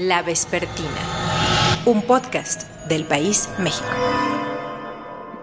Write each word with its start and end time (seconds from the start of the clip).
La 0.00 0.22
Vespertina, 0.22 0.88
un 1.84 2.00
podcast 2.00 2.62
del 2.88 3.04
País 3.04 3.50
México. 3.58 3.86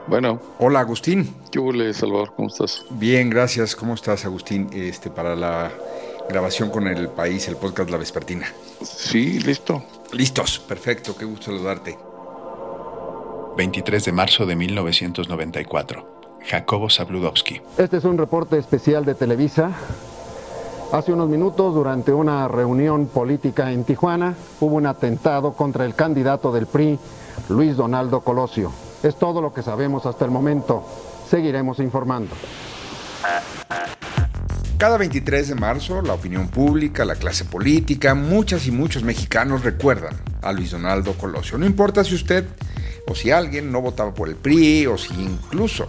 Bueno. 0.08 0.42
Hola 0.58 0.80
Agustín. 0.80 1.32
¿Qué 1.52 1.60
huele, 1.60 1.94
Salvador? 1.94 2.34
¿Cómo 2.36 2.48
estás? 2.48 2.84
Bien, 2.90 3.30
gracias. 3.30 3.76
¿Cómo 3.76 3.94
estás, 3.94 4.26
Agustín? 4.26 4.68
Este, 4.74 5.12
para 5.12 5.36
la 5.36 5.72
grabación 6.28 6.72
con 6.72 6.88
el 6.88 7.08
país, 7.10 7.48
el 7.48 7.58
podcast 7.58 7.92
La 7.92 7.98
Vespertina. 7.98 8.48
Sí, 8.82 9.40
listo. 9.42 9.84
Listos, 10.12 10.58
perfecto, 10.58 11.16
qué 11.16 11.26
gusto 11.26 11.46
saludarte. 11.52 11.96
23 13.58 14.06
de 14.06 14.12
marzo 14.12 14.48
de 14.48 14.56
1994. 14.56 16.40
Jacobo 16.48 16.90
Zabludowski. 16.90 17.62
Este 17.78 17.98
es 17.98 18.06
un 18.06 18.18
reporte 18.18 18.58
especial 18.58 19.06
de 19.06 19.14
Televisa. 19.14 19.72
Hace 20.94 21.12
unos 21.12 21.28
minutos, 21.28 21.76
durante 21.76 22.14
una 22.14 22.48
reunión 22.48 23.08
política 23.08 23.72
en 23.74 23.84
Tijuana, 23.84 24.36
hubo 24.62 24.78
un 24.78 24.86
atentado 24.86 25.52
contra 25.52 25.84
el 25.84 25.96
candidato 25.96 26.54
del 26.54 26.66
PRI, 26.66 26.98
Luis 27.50 27.76
Donaldo 27.76 28.22
Colosio. 28.22 28.72
Es 29.04 29.18
todo 29.18 29.42
lo 29.42 29.54
que 29.54 29.62
sabemos 29.62 30.06
hasta 30.06 30.24
el 30.24 30.32
momento. 30.32 30.86
Seguiremos 31.30 31.80
informando. 31.80 32.34
Cada 34.78 34.98
23 34.98 35.50
de 35.50 35.56
marzo, 35.56 36.02
la 36.02 36.14
opinión 36.14 36.48
pública, 36.48 37.04
la 37.04 37.16
clase 37.16 37.44
política, 37.44 38.16
muchas 38.16 38.66
y 38.66 38.72
muchos 38.72 39.04
mexicanos 39.04 39.66
recuerdan 39.66 40.16
a 40.42 40.54
Luis 40.54 40.72
Donaldo 40.72 41.14
Colosio. 41.14 41.58
No 41.58 41.66
importa 41.66 42.06
si 42.06 42.16
usted 42.16 42.46
o 43.10 43.14
si 43.14 43.30
alguien 43.30 43.74
no 43.74 43.82
votaba 43.82 44.14
por 44.14 44.30
el 44.30 44.36
PRI 44.36 44.88
o 44.88 44.98
si 44.98 45.14
incluso 45.22 45.86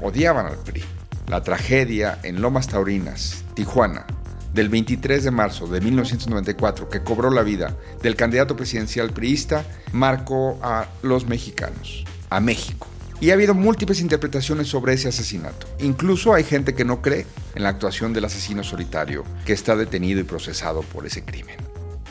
odiaban 0.00 0.46
al 0.46 0.58
PRI. 0.58 0.84
La 1.26 1.42
tragedia 1.42 2.20
en 2.22 2.40
Lomas 2.40 2.68
Taurinas, 2.68 3.44
Tijuana, 3.54 4.06
del 4.52 4.68
23 4.68 5.24
de 5.24 5.30
marzo 5.30 5.66
de 5.66 5.80
1994, 5.80 6.88
que 6.88 7.02
cobró 7.02 7.30
la 7.30 7.42
vida 7.42 7.76
del 8.02 8.16
candidato 8.16 8.56
presidencial 8.56 9.10
priista, 9.10 9.64
marcó 9.92 10.58
a 10.62 10.86
los 11.02 11.26
mexicanos, 11.26 12.04
a 12.30 12.40
México. 12.40 12.86
Y 13.20 13.30
ha 13.30 13.34
habido 13.34 13.52
múltiples 13.52 14.00
interpretaciones 14.00 14.68
sobre 14.68 14.94
ese 14.94 15.08
asesinato. 15.08 15.66
Incluso 15.80 16.34
hay 16.34 16.44
gente 16.44 16.74
que 16.74 16.84
no 16.84 17.02
cree 17.02 17.26
en 17.56 17.64
la 17.64 17.70
actuación 17.70 18.12
del 18.12 18.24
asesino 18.24 18.62
solitario 18.62 19.24
que 19.44 19.52
está 19.52 19.74
detenido 19.74 20.20
y 20.20 20.24
procesado 20.24 20.82
por 20.82 21.04
ese 21.04 21.24
crimen. 21.24 21.56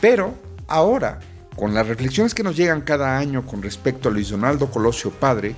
Pero 0.02 0.34
ahora, 0.66 1.18
con 1.56 1.72
las 1.72 1.86
reflexiones 1.86 2.34
que 2.34 2.42
nos 2.42 2.56
llegan 2.56 2.82
cada 2.82 3.16
año 3.16 3.46
con 3.46 3.62
respecto 3.62 4.08
a 4.08 4.12
Luis 4.12 4.28
Donaldo 4.28 4.70
Colosio 4.70 5.10
Padre, 5.10 5.56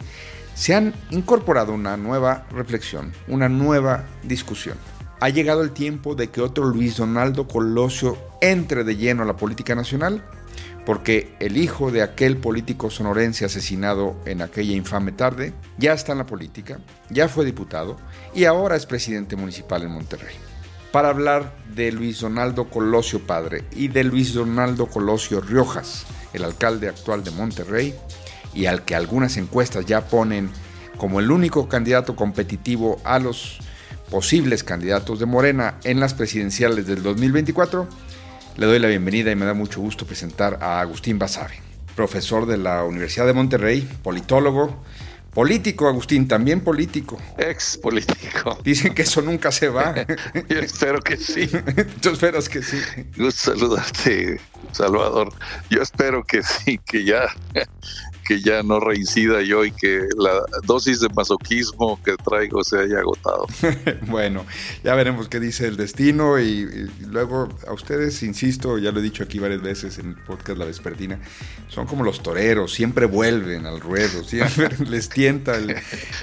se 0.54 0.74
han 0.74 0.94
incorporado 1.10 1.72
una 1.72 1.96
nueva 1.96 2.46
reflexión, 2.52 3.12
una 3.28 3.48
nueva 3.48 4.04
discusión. 4.22 4.76
Ha 5.20 5.28
llegado 5.28 5.62
el 5.62 5.72
tiempo 5.72 6.14
de 6.14 6.30
que 6.30 6.40
otro 6.40 6.64
Luis 6.64 6.96
Donaldo 6.96 7.46
Colosio 7.46 8.16
entre 8.40 8.84
de 8.84 8.96
lleno 8.96 9.22
a 9.22 9.26
la 9.26 9.36
política 9.36 9.74
nacional 9.74 10.24
porque 10.86 11.34
el 11.40 11.56
hijo 11.56 11.90
de 11.90 12.02
aquel 12.02 12.36
político 12.38 12.90
sonorense 12.90 13.44
asesinado 13.44 14.16
en 14.24 14.42
aquella 14.42 14.72
infame 14.72 15.12
tarde 15.12 15.52
ya 15.78 15.92
está 15.92 16.12
en 16.12 16.18
la 16.18 16.26
política, 16.26 16.78
ya 17.10 17.28
fue 17.28 17.44
diputado 17.44 17.96
y 18.34 18.44
ahora 18.44 18.76
es 18.76 18.86
presidente 18.86 19.36
municipal 19.36 19.82
en 19.82 19.92
Monterrey. 19.92 20.34
Para 20.90 21.10
hablar 21.10 21.54
de 21.74 21.92
Luis 21.92 22.20
Donaldo 22.20 22.68
Colosio 22.68 23.20
padre 23.20 23.64
y 23.72 23.88
de 23.88 24.04
Luis 24.04 24.34
Donaldo 24.34 24.86
Colosio 24.86 25.40
Riojas, 25.40 26.06
el 26.32 26.44
alcalde 26.44 26.88
actual 26.88 27.22
de 27.22 27.30
Monterrey, 27.30 27.94
y 28.52 28.66
al 28.66 28.84
que 28.84 28.96
algunas 28.96 29.36
encuestas 29.36 29.86
ya 29.86 30.08
ponen 30.08 30.50
como 30.96 31.20
el 31.20 31.30
único 31.30 31.68
candidato 31.68 32.16
competitivo 32.16 33.00
a 33.04 33.20
los 33.20 33.60
posibles 34.10 34.64
candidatos 34.64 35.18
de 35.18 35.26
Morena 35.26 35.76
en 35.84 36.00
las 36.00 36.14
presidenciales 36.14 36.86
del 36.86 37.02
2024, 37.02 37.88
le 38.56 38.66
doy 38.66 38.78
la 38.78 38.88
bienvenida 38.88 39.30
y 39.30 39.36
me 39.36 39.46
da 39.46 39.54
mucho 39.54 39.80
gusto 39.80 40.04
presentar 40.04 40.58
a 40.60 40.80
Agustín 40.80 41.18
Basabe, 41.18 41.54
profesor 41.94 42.46
de 42.46 42.58
la 42.58 42.84
Universidad 42.84 43.26
de 43.26 43.32
Monterrey, 43.32 43.88
politólogo, 44.02 44.82
político, 45.32 45.88
Agustín, 45.88 46.26
también 46.26 46.60
político. 46.60 47.18
Ex 47.38 47.78
político. 47.78 48.58
Dicen 48.64 48.92
que 48.94 49.02
eso 49.02 49.22
nunca 49.22 49.52
se 49.52 49.68
va. 49.68 49.94
Yo 50.48 50.58
espero 50.58 51.00
que 51.00 51.16
sí. 51.16 51.48
Tú 52.02 52.10
esperas 52.10 52.48
que 52.48 52.62
sí. 52.62 52.78
Gusto 53.16 53.52
saludarte, 53.52 54.40
Salvador. 54.72 55.32
Yo 55.70 55.82
espero 55.82 56.24
que 56.24 56.42
sí, 56.42 56.78
que 56.84 57.04
ya 57.04 57.26
que 58.30 58.40
ya 58.40 58.62
no 58.62 58.78
reincida 58.78 59.42
yo 59.42 59.64
y 59.64 59.72
que 59.72 60.06
la 60.16 60.44
dosis 60.62 61.00
de 61.00 61.08
masoquismo 61.08 62.00
que 62.00 62.14
traigo 62.14 62.62
se 62.62 62.78
haya 62.78 63.00
agotado. 63.00 63.44
bueno, 64.06 64.46
ya 64.84 64.94
veremos 64.94 65.28
qué 65.28 65.40
dice 65.40 65.66
el 65.66 65.76
destino 65.76 66.38
y, 66.38 66.88
luego 67.08 67.48
a 67.66 67.72
ustedes, 67.72 68.22
insisto, 68.22 68.78
ya 68.78 68.92
lo 68.92 69.00
he 69.00 69.02
dicho 69.02 69.24
aquí 69.24 69.40
varias 69.40 69.62
veces 69.62 69.98
en 69.98 70.10
el 70.10 70.14
podcast 70.14 70.58
La 70.58 70.64
Vespertina, 70.64 71.18
son 71.66 71.88
como 71.88 72.04
los 72.04 72.22
toreros, 72.22 72.72
siempre 72.72 73.06
vuelven 73.06 73.66
al 73.66 73.80
ruedo, 73.80 74.22
siempre 74.28 74.68
les 74.88 75.08
tienta 75.08 75.56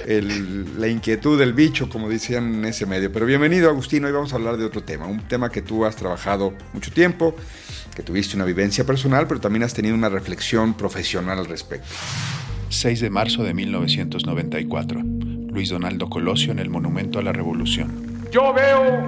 el, 0.06 0.80
la 0.80 0.88
inquietud 0.88 1.38
del 1.38 1.52
bicho, 1.52 1.90
como 1.90 2.08
decían 2.08 2.54
en 2.54 2.64
ese 2.64 2.86
medio. 2.86 3.12
Pero 3.12 3.26
bienvenido 3.26 3.68
Agustín, 3.68 4.06
hoy 4.06 4.12
vamos 4.12 4.32
a 4.32 4.36
hablar 4.36 4.56
de 4.56 4.64
otro 4.64 4.82
tema, 4.82 5.04
un 5.04 5.28
tema 5.28 5.50
que 5.50 5.60
tú 5.60 5.84
has 5.84 5.94
trabajado 5.94 6.54
mucho 6.72 6.90
tiempo 6.90 7.34
que 7.98 8.04
tuviste 8.04 8.36
una 8.36 8.44
vivencia 8.44 8.86
personal, 8.86 9.26
pero 9.26 9.40
también 9.40 9.64
has 9.64 9.74
tenido 9.74 9.92
una 9.92 10.08
reflexión 10.08 10.74
profesional 10.74 11.36
al 11.36 11.46
respecto. 11.46 11.88
6 12.68 13.00
de 13.00 13.10
marzo 13.10 13.42
de 13.42 13.52
1994. 13.54 15.00
Luis 15.02 15.70
Donaldo 15.70 16.08
Colosio 16.08 16.52
en 16.52 16.60
el 16.60 16.70
Monumento 16.70 17.18
a 17.18 17.22
la 17.22 17.32
Revolución. 17.32 18.20
Yo 18.30 18.54
veo 18.54 19.04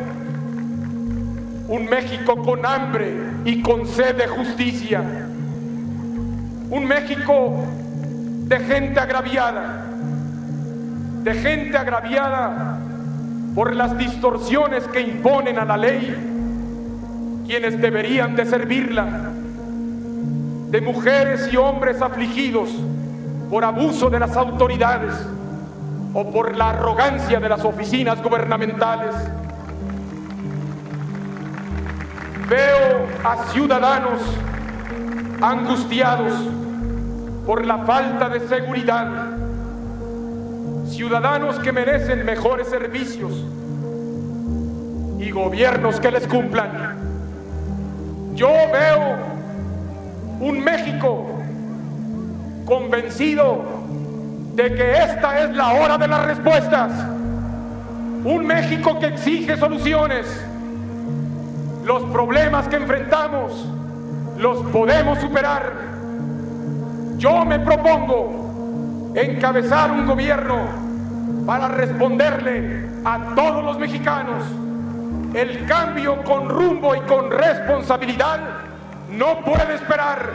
un 1.68 1.84
México 1.88 2.42
con 2.42 2.66
hambre 2.66 3.14
y 3.44 3.62
con 3.62 3.86
sed 3.86 4.16
de 4.16 4.26
justicia. 4.26 5.04
Un 6.68 6.84
México 6.84 7.64
de 8.48 8.58
gente 8.58 8.98
agraviada. 8.98 9.86
De 11.22 11.32
gente 11.34 11.76
agraviada 11.76 12.80
por 13.54 13.76
las 13.76 13.96
distorsiones 13.96 14.82
que 14.88 15.00
imponen 15.00 15.60
a 15.60 15.64
la 15.64 15.76
ley 15.76 16.29
quienes 17.50 17.80
deberían 17.80 18.36
de 18.36 18.46
servirla, 18.46 19.32
de 20.70 20.80
mujeres 20.80 21.52
y 21.52 21.56
hombres 21.56 22.00
afligidos 22.00 22.70
por 23.50 23.64
abuso 23.64 24.08
de 24.08 24.20
las 24.20 24.36
autoridades 24.36 25.12
o 26.14 26.30
por 26.30 26.56
la 26.56 26.70
arrogancia 26.70 27.40
de 27.40 27.48
las 27.48 27.64
oficinas 27.64 28.22
gubernamentales. 28.22 29.16
Veo 32.48 33.08
a 33.24 33.44
ciudadanos 33.52 34.20
angustiados 35.42 36.32
por 37.44 37.66
la 37.66 37.78
falta 37.78 38.28
de 38.28 38.46
seguridad, 38.46 39.08
ciudadanos 40.86 41.58
que 41.58 41.72
merecen 41.72 42.24
mejores 42.24 42.68
servicios 42.68 43.44
y 45.18 45.32
gobiernos 45.32 45.98
que 45.98 46.12
les 46.12 46.28
cumplan. 46.28 47.09
Yo 48.40 48.48
veo 48.72 49.18
un 50.40 50.64
México 50.64 51.26
convencido 52.64 53.62
de 54.54 54.74
que 54.74 54.92
esta 54.92 55.40
es 55.40 55.54
la 55.54 55.74
hora 55.74 55.98
de 55.98 56.08
las 56.08 56.24
respuestas. 56.24 56.90
Un 58.24 58.46
México 58.46 58.98
que 58.98 59.08
exige 59.08 59.58
soluciones. 59.58 60.26
Los 61.84 62.02
problemas 62.04 62.66
que 62.68 62.76
enfrentamos 62.76 63.68
los 64.38 64.62
podemos 64.72 65.18
superar. 65.18 65.74
Yo 67.18 67.44
me 67.44 67.58
propongo 67.58 69.12
encabezar 69.16 69.90
un 69.90 70.06
gobierno 70.06 70.64
para 71.44 71.68
responderle 71.68 72.86
a 73.04 73.34
todos 73.34 73.62
los 73.62 73.78
mexicanos 73.78 74.44
el 75.34 75.64
cambio 75.66 76.22
con 76.24 76.48
rumbo 76.48 76.94
y 76.94 77.00
con 77.02 77.30
responsabilidad 77.30 78.66
no 79.10 79.44
puede 79.44 79.76
esperar. 79.76 80.32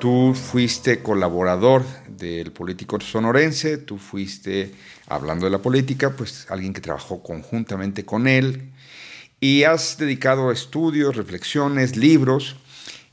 Tú 0.00 0.34
fuiste 0.34 1.02
colaborador 1.02 1.84
del 2.08 2.52
político 2.52 2.98
sonorense, 3.00 3.78
tú 3.78 3.98
fuiste, 3.98 4.74
hablando 5.06 5.44
de 5.44 5.50
la 5.50 5.58
política, 5.58 6.10
pues 6.10 6.46
alguien 6.50 6.72
que 6.72 6.80
trabajó 6.80 7.22
conjuntamente 7.22 8.04
con 8.04 8.26
él 8.26 8.70
y 9.40 9.64
has 9.64 9.96
dedicado 9.98 10.50
estudios, 10.50 11.16
reflexiones, 11.16 11.96
libros 11.96 12.56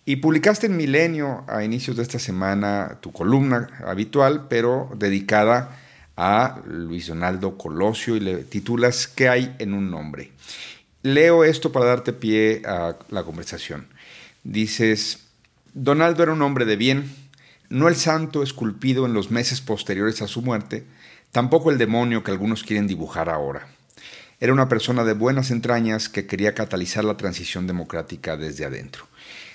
y 0.05 0.17
publicaste 0.17 0.67
en 0.67 0.77
Milenio 0.77 1.43
a 1.47 1.63
inicios 1.63 1.97
de 1.97 2.03
esta 2.03 2.19
semana 2.19 2.97
tu 3.01 3.11
columna 3.11 3.69
habitual, 3.85 4.47
pero 4.49 4.89
dedicada 4.95 5.77
a 6.17 6.61
Luis 6.65 7.07
Donaldo 7.07 7.57
Colosio 7.57 8.15
y 8.15 8.19
le 8.19 8.37
titulas 8.37 9.07
¿Qué 9.07 9.29
hay 9.29 9.55
en 9.59 9.73
un 9.73 9.89
nombre? 9.89 10.31
Leo 11.03 11.43
esto 11.43 11.71
para 11.71 11.85
darte 11.85 12.11
pie 12.11 12.63
a 12.65 12.97
la 13.09 13.23
conversación. 13.23 13.87
Dices, 14.43 15.27
Donaldo 15.73 16.23
era 16.23 16.33
un 16.33 16.41
hombre 16.41 16.65
de 16.65 16.75
bien, 16.75 17.13
no 17.69 17.87
el 17.87 17.95
santo 17.95 18.43
esculpido 18.43 19.05
en 19.05 19.13
los 19.13 19.29
meses 19.29 19.61
posteriores 19.61 20.21
a 20.21 20.27
su 20.27 20.41
muerte, 20.41 20.85
tampoco 21.31 21.69
el 21.69 21.77
demonio 21.77 22.23
que 22.23 22.31
algunos 22.31 22.63
quieren 22.63 22.87
dibujar 22.87 23.29
ahora. 23.29 23.67
Era 24.39 24.53
una 24.53 24.69
persona 24.69 25.03
de 25.03 25.13
buenas 25.13 25.51
entrañas 25.51 26.09
que 26.09 26.27
quería 26.27 26.53
catalizar 26.53 27.03
la 27.03 27.17
transición 27.17 27.67
democrática 27.67 28.37
desde 28.37 28.65
adentro. 28.65 29.07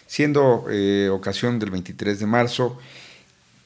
Siendo 0.07 0.67
eh, 0.71 1.09
ocasión 1.11 1.59
del 1.59 1.71
23 1.71 2.21
de 2.21 2.27
marzo, 2.27 2.79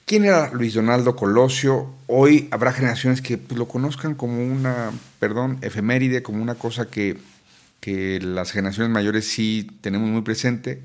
¿quién 0.07 0.25
era 0.25 0.51
Luis 0.53 0.73
Donaldo 0.73 1.15
Colosio? 1.15 1.93
Hoy 2.07 2.49
habrá 2.51 2.73
generaciones 2.73 3.21
que 3.21 3.37
pues, 3.37 3.59
lo 3.59 3.69
conozcan 3.69 4.15
como 4.15 4.43
una, 4.43 4.93
perdón, 5.19 5.59
efeméride, 5.61 6.23
como 6.23 6.43
una 6.43 6.55
cosa 6.55 6.89
que, 6.89 7.19
que 7.81 8.21
las 8.21 8.53
generaciones 8.53 8.91
mayores 8.91 9.29
sí 9.29 9.69
tenemos 9.83 10.09
muy 10.09 10.23
presente, 10.23 10.81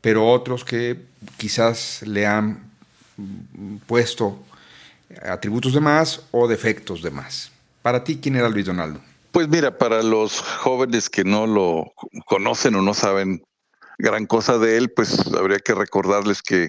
pero 0.00 0.26
otros 0.26 0.64
que 0.64 0.98
quizás 1.36 2.02
le 2.06 2.26
han 2.26 2.72
puesto 3.86 4.42
atributos 5.22 5.74
de 5.74 5.80
más 5.80 6.22
o 6.32 6.48
defectos 6.48 7.02
de 7.02 7.10
más. 7.10 7.52
Para 7.82 8.02
ti, 8.02 8.18
¿quién 8.20 8.36
era 8.36 8.48
Luis 8.48 8.66
Donaldo? 8.66 9.00
Pues 9.30 9.48
mira, 9.48 9.76
para 9.76 10.02
los 10.02 10.40
jóvenes 10.40 11.10
que 11.10 11.24
no 11.24 11.46
lo 11.46 11.92
conocen 12.26 12.74
o 12.76 12.82
no 12.82 12.94
saben 12.94 13.42
gran 13.98 14.26
cosa 14.26 14.58
de 14.58 14.78
él, 14.78 14.90
pues 14.90 15.26
habría 15.34 15.58
que 15.58 15.74
recordarles 15.74 16.40
que 16.40 16.68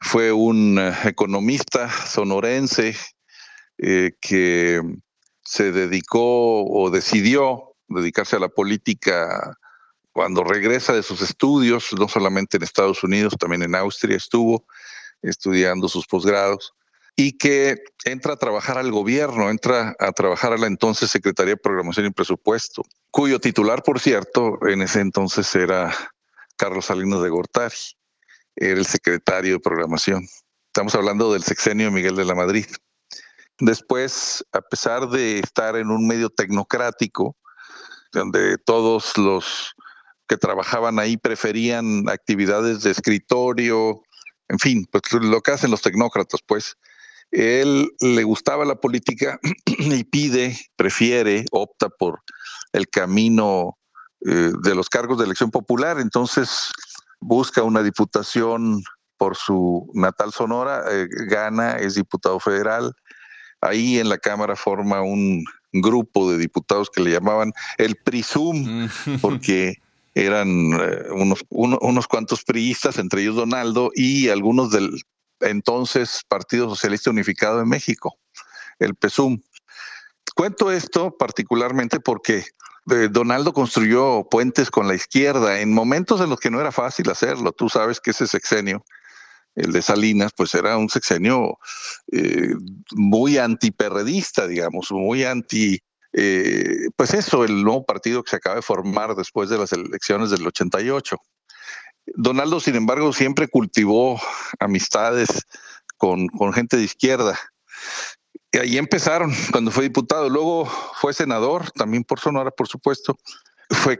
fue 0.00 0.32
un 0.32 0.78
eh, 0.78 0.92
economista 1.04 1.90
sonorense 1.90 2.96
eh, 3.78 4.12
que 4.20 4.80
se 5.44 5.72
dedicó 5.72 6.64
o 6.64 6.90
decidió 6.90 7.74
dedicarse 7.88 8.36
a 8.36 8.40
la 8.40 8.48
política 8.48 9.56
cuando 10.12 10.42
regresa 10.42 10.92
de 10.92 11.02
sus 11.02 11.22
estudios, 11.22 11.88
no 11.98 12.08
solamente 12.08 12.56
en 12.56 12.62
Estados 12.62 13.02
Unidos, 13.04 13.34
también 13.38 13.62
en 13.62 13.74
Austria 13.74 14.16
estuvo 14.16 14.64
estudiando 15.22 15.88
sus 15.88 16.06
posgrados 16.06 16.72
y 17.16 17.36
que 17.36 17.82
entra 18.04 18.34
a 18.34 18.36
trabajar 18.36 18.78
al 18.78 18.90
gobierno, 18.90 19.50
entra 19.50 19.94
a 19.98 20.12
trabajar 20.12 20.52
a 20.52 20.56
la 20.56 20.66
entonces 20.66 21.10
Secretaría 21.10 21.54
de 21.54 21.60
Programación 21.60 22.06
y 22.06 22.10
Presupuesto, 22.10 22.82
cuyo 23.10 23.38
titular, 23.40 23.82
por 23.82 24.00
cierto, 24.00 24.58
en 24.66 24.82
ese 24.82 25.00
entonces 25.00 25.54
era 25.54 25.94
Carlos 26.56 26.86
Salinas 26.86 27.22
de 27.22 27.28
Gortari, 27.28 27.74
era 28.56 28.78
el 28.78 28.86
secretario 28.86 29.54
de 29.54 29.60
Programación. 29.60 30.26
Estamos 30.66 30.94
hablando 30.94 31.32
del 31.32 31.42
sexenio 31.42 31.90
Miguel 31.90 32.16
de 32.16 32.24
la 32.24 32.34
Madrid. 32.34 32.66
Después, 33.58 34.44
a 34.52 34.60
pesar 34.60 35.08
de 35.08 35.40
estar 35.40 35.76
en 35.76 35.90
un 35.90 36.06
medio 36.06 36.30
tecnocrático, 36.30 37.36
donde 38.12 38.56
todos 38.58 39.16
los 39.18 39.74
que 40.28 40.36
trabajaban 40.36 40.98
ahí 40.98 41.16
preferían 41.16 42.08
actividades 42.08 42.82
de 42.82 42.90
escritorio, 42.90 44.02
en 44.48 44.58
fin, 44.58 44.86
pues 44.90 45.02
lo 45.12 45.40
que 45.40 45.50
hacen 45.52 45.70
los 45.70 45.82
tecnócratas, 45.82 46.40
pues, 46.46 46.76
él 47.30 47.88
le 48.00 48.24
gustaba 48.24 48.64
la 48.64 48.76
política 48.76 49.38
y 49.66 50.04
pide, 50.04 50.58
prefiere, 50.76 51.44
opta 51.52 51.88
por 51.88 52.22
el 52.72 52.88
camino 52.88 53.78
eh, 54.26 54.52
de 54.62 54.74
los 54.74 54.88
cargos 54.88 55.18
de 55.18 55.24
elección 55.24 55.50
popular. 55.50 56.00
Entonces 56.00 56.70
busca 57.20 57.62
una 57.62 57.82
diputación 57.82 58.82
por 59.16 59.36
su 59.36 59.90
natal 59.94 60.32
Sonora, 60.32 60.82
eh, 60.90 61.06
gana, 61.28 61.72
es 61.72 61.94
diputado 61.94 62.40
federal. 62.40 62.94
Ahí 63.60 63.98
en 63.98 64.08
la 64.08 64.18
Cámara 64.18 64.56
forma 64.56 65.02
un 65.02 65.44
grupo 65.72 66.30
de 66.30 66.38
diputados 66.38 66.90
que 66.90 67.02
le 67.02 67.10
llamaban 67.10 67.52
el 67.76 67.96
PRISUM, 67.96 68.88
porque 69.20 69.76
eran 70.14 70.48
eh, 70.48 71.04
unos, 71.10 71.44
unos 71.50 72.06
cuantos 72.08 72.44
priistas, 72.44 72.98
entre 72.98 73.22
ellos 73.22 73.36
Donaldo, 73.36 73.90
y 73.94 74.28
algunos 74.28 74.70
del 74.70 74.90
entonces 75.40 76.22
Partido 76.28 76.68
Socialista 76.68 77.10
Unificado 77.10 77.58
de 77.58 77.64
México, 77.64 78.16
el 78.78 78.94
PESUM. 78.94 79.40
Cuento 80.34 80.70
esto 80.70 81.16
particularmente 81.18 82.00
porque 82.00 82.44
eh, 82.90 83.08
Donaldo 83.10 83.52
construyó 83.52 84.26
puentes 84.30 84.70
con 84.70 84.88
la 84.88 84.94
izquierda 84.94 85.60
en 85.60 85.72
momentos 85.72 86.20
en 86.20 86.30
los 86.30 86.40
que 86.40 86.50
no 86.50 86.60
era 86.60 86.72
fácil 86.72 87.10
hacerlo. 87.10 87.52
Tú 87.52 87.68
sabes 87.68 88.00
que 88.00 88.10
ese 88.10 88.26
sexenio, 88.26 88.84
el 89.54 89.72
de 89.72 89.82
Salinas, 89.82 90.32
pues 90.36 90.54
era 90.54 90.76
un 90.76 90.88
sexenio 90.88 91.58
eh, 92.12 92.54
muy 92.92 93.38
antiperredista, 93.38 94.46
digamos, 94.46 94.90
muy 94.90 95.24
anti, 95.24 95.80
eh, 96.12 96.88
pues 96.96 97.14
eso, 97.14 97.44
el 97.44 97.62
nuevo 97.62 97.84
partido 97.84 98.22
que 98.22 98.30
se 98.30 98.36
acaba 98.36 98.56
de 98.56 98.62
formar 98.62 99.14
después 99.14 99.48
de 99.48 99.58
las 99.58 99.72
elecciones 99.72 100.30
del 100.30 100.46
88. 100.46 101.16
Donaldo, 102.06 102.60
sin 102.60 102.76
embargo, 102.76 103.12
siempre 103.12 103.48
cultivó 103.48 104.20
amistades 104.58 105.46
con, 105.96 106.28
gente 106.52 106.76
de 106.76 106.84
izquierda. 106.84 107.38
Y 108.52 108.58
ahí 108.58 108.78
empezaron 108.78 109.32
cuando 109.52 109.70
fue 109.70 109.84
diputado. 109.84 110.28
Luego 110.28 110.66
fue 110.66 111.14
senador, 111.14 111.70
también 111.72 112.04
por 112.04 112.20
Sonora, 112.20 112.50
por 112.50 112.68
supuesto. 112.68 113.18
Fue, 113.68 113.98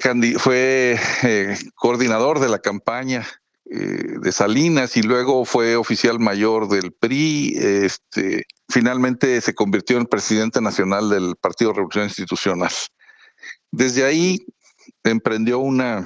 eh, 1.22 1.58
coordinador 1.76 2.40
de 2.40 2.48
la 2.48 2.58
campaña 2.58 3.24
eh, 3.70 4.16
de 4.20 4.32
Salinas 4.32 4.96
y 4.96 5.02
luego 5.02 5.44
fue 5.44 5.76
oficial 5.76 6.18
mayor 6.18 6.68
del 6.68 6.92
PRI. 6.92 7.54
Este, 7.56 8.46
finalmente 8.68 9.40
se 9.40 9.54
convirtió 9.54 9.96
en 9.98 10.06
presidente 10.06 10.60
nacional 10.60 11.08
del 11.08 11.36
Partido 11.40 11.72
Revolución 11.72 12.04
Institucional. 12.04 12.72
Desde 13.70 14.04
ahí 14.04 14.44
emprendió 15.04 15.60
una 15.60 16.04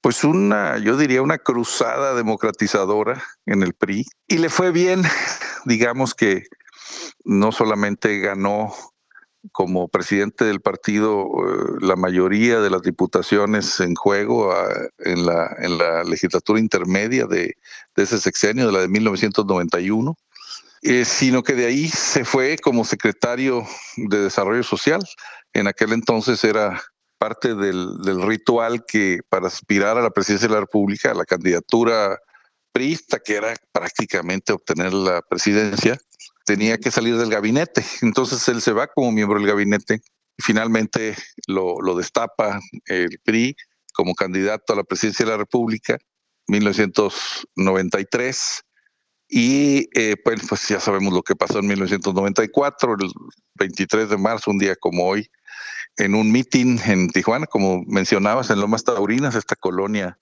pues 0.00 0.22
una, 0.22 0.76
yo 0.76 0.98
diría, 0.98 1.22
una 1.22 1.38
cruzada 1.38 2.14
democratizadora 2.14 3.24
en 3.46 3.62
el 3.62 3.72
PRI. 3.72 4.04
Y 4.28 4.36
le 4.36 4.50
fue 4.50 4.70
bien, 4.70 5.02
digamos 5.64 6.14
que 6.14 6.44
no 7.24 7.52
solamente 7.52 8.18
ganó 8.18 8.72
como 9.52 9.88
presidente 9.88 10.44
del 10.44 10.60
partido 10.60 11.26
eh, 11.26 11.78
la 11.80 11.96
mayoría 11.96 12.60
de 12.60 12.70
las 12.70 12.82
diputaciones 12.82 13.78
en 13.80 13.94
juego 13.94 14.54
en, 14.98 15.26
la, 15.26 15.54
en 15.58 15.78
la 15.78 16.04
legislatura 16.04 16.58
intermedia 16.58 17.26
de, 17.26 17.54
ese 17.96 18.18
sexenio, 18.20 18.66
de 18.66 18.72
la 18.72 18.80
de 18.80 18.88
1991, 18.88 20.16
eh, 20.82 21.04
sino 21.04 21.42
que 21.42 21.54
de 21.54 21.66
ahí 21.66 21.88
se 21.88 22.24
fue 22.24 22.56
como 22.58 22.84
secretario 22.84 23.66
de 23.96 24.22
Desarrollo 24.22 24.62
Social. 24.62 25.02
En 25.52 25.66
aquel 25.66 25.92
entonces 25.92 26.42
era 26.44 26.82
parte 27.18 27.54
del, 27.54 28.22
ritual 28.22 28.84
que 28.86 29.20
para 29.28 29.46
aspirar 29.46 29.96
a 29.96 30.02
la 30.02 30.10
presidencia 30.10 30.48
de 30.48 30.54
la 30.54 30.60
República, 30.60 31.14
la 31.14 31.24
candidatura 31.24 32.18
priista, 32.72 33.18
que 33.18 33.36
era 33.36 33.54
prácticamente 33.72 34.52
obtener 34.52 34.92
la 34.92 35.22
presidencia, 35.22 35.96
tenía 36.44 36.78
que 36.78 36.90
salir 36.90 37.16
del 37.16 37.30
gabinete. 37.30 37.84
Entonces 38.02 38.46
él 38.48 38.60
se 38.60 38.72
va 38.72 38.86
como 38.86 39.12
miembro 39.12 39.38
del 39.38 39.48
gabinete 39.48 40.02
y 40.36 40.42
finalmente 40.42 41.16
lo, 41.46 41.78
destapa 41.96 42.60
el 42.86 43.18
PRI 43.24 43.56
como 43.92 44.14
candidato 44.14 44.72
a 44.72 44.76
la 44.76 44.84
presidencia 44.84 45.24
de 45.24 45.32
la 45.32 45.38
República, 45.38 45.98
1993. 46.48 48.62
Y 49.28 49.88
eh, 49.98 50.16
pues, 50.22 50.42
pues 50.48 50.68
ya 50.68 50.80
sabemos 50.80 51.14
lo 51.14 51.22
que 51.22 51.34
pasó 51.34 51.60
en 51.60 51.66
1994, 51.66 52.96
el 53.00 53.10
23 53.54 54.10
de 54.10 54.18
marzo, 54.18 54.50
un 54.50 54.58
día 54.58 54.76
como 54.76 55.06
hoy, 55.06 55.30
en 55.96 56.14
un 56.14 56.30
meeting 56.30 56.78
en 56.86 57.08
Tijuana, 57.08 57.46
como 57.46 57.82
mencionabas, 57.86 58.50
en 58.50 58.60
Lomas 58.60 58.84
Taurinas, 58.84 59.34
esta 59.34 59.56
colonia 59.56 60.18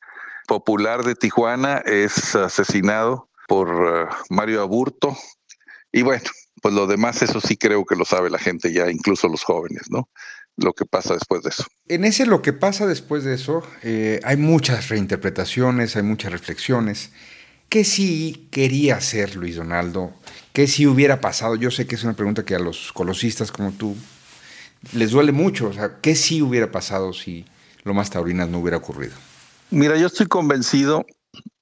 popular 0.47 1.03
de 1.03 1.15
Tijuana, 1.15 1.79
es 1.79 2.35
asesinado 2.35 3.29
por 3.49 3.69
eh, 3.69 4.07
Mario 4.31 4.63
Aburto. 4.63 5.17
Y 5.93 6.03
bueno, 6.03 6.25
pues 6.63 6.75
lo 6.75 6.87
demás, 6.87 7.23
eso 7.23 7.41
sí 7.41 7.57
creo 7.57 7.85
que 7.85 7.97
lo 7.97 8.05
sabe 8.05 8.31
la 8.31 8.39
gente 8.39 8.73
ya, 8.73 8.91
incluso 8.91 9.29
los 9.29 9.45
jóvenes, 9.45 9.91
¿no? 9.91 10.09
Lo 10.57 10.75
que 10.75 10.85
pasa 10.85 11.15
después 11.15 11.43
de 11.43 11.51
eso. 11.51 11.65
En 11.89 12.05
ese 12.05 12.27
lo 12.27 12.43
que 12.43 12.53
pasa 12.53 12.87
después 12.87 13.25
de 13.25 13.35
eso, 13.35 13.63
eh, 13.83 14.21
hay 14.23 14.37
muchas 14.37 14.89
reinterpretaciones, 14.89 15.97
hay 15.97 16.03
muchas 16.03 16.33
reflexiones. 16.33 17.11
¿Qué 17.71 17.85
sí 17.85 18.49
quería 18.51 18.97
hacer 18.97 19.37
Luis 19.37 19.57
Donaldo? 19.57 20.13
¿Qué 20.53 20.67
sí 20.67 20.87
hubiera 20.87 21.23
pasado? 21.23 21.57
Yo 21.57 21.71
sé 21.71 21.87
que 21.87 21.95
es 21.95 22.05
una 22.05 22.13
pregunta 22.13 22.45
que 22.45 22.55
a 22.55 22.59
los 22.59 22.93
colosistas 22.93 23.51
como 23.51 23.73
tú 23.73 23.97
les 24.93 25.13
duele 25.13 25.33
mucho. 25.33 25.69
O 25.69 25.73
sea, 25.73 26.01
¿qué 26.03 26.15
sí 26.15 26.43
hubiera 26.43 26.71
pasado 26.71 27.15
si 27.15 27.47
Lomas 27.85 28.11
Taurinas 28.11 28.51
no 28.51 28.59
hubiera 28.59 28.77
ocurrido? 28.77 29.15
Mira, 29.71 29.97
yo 29.97 30.07
estoy 30.07 30.27
convencido 30.27 31.07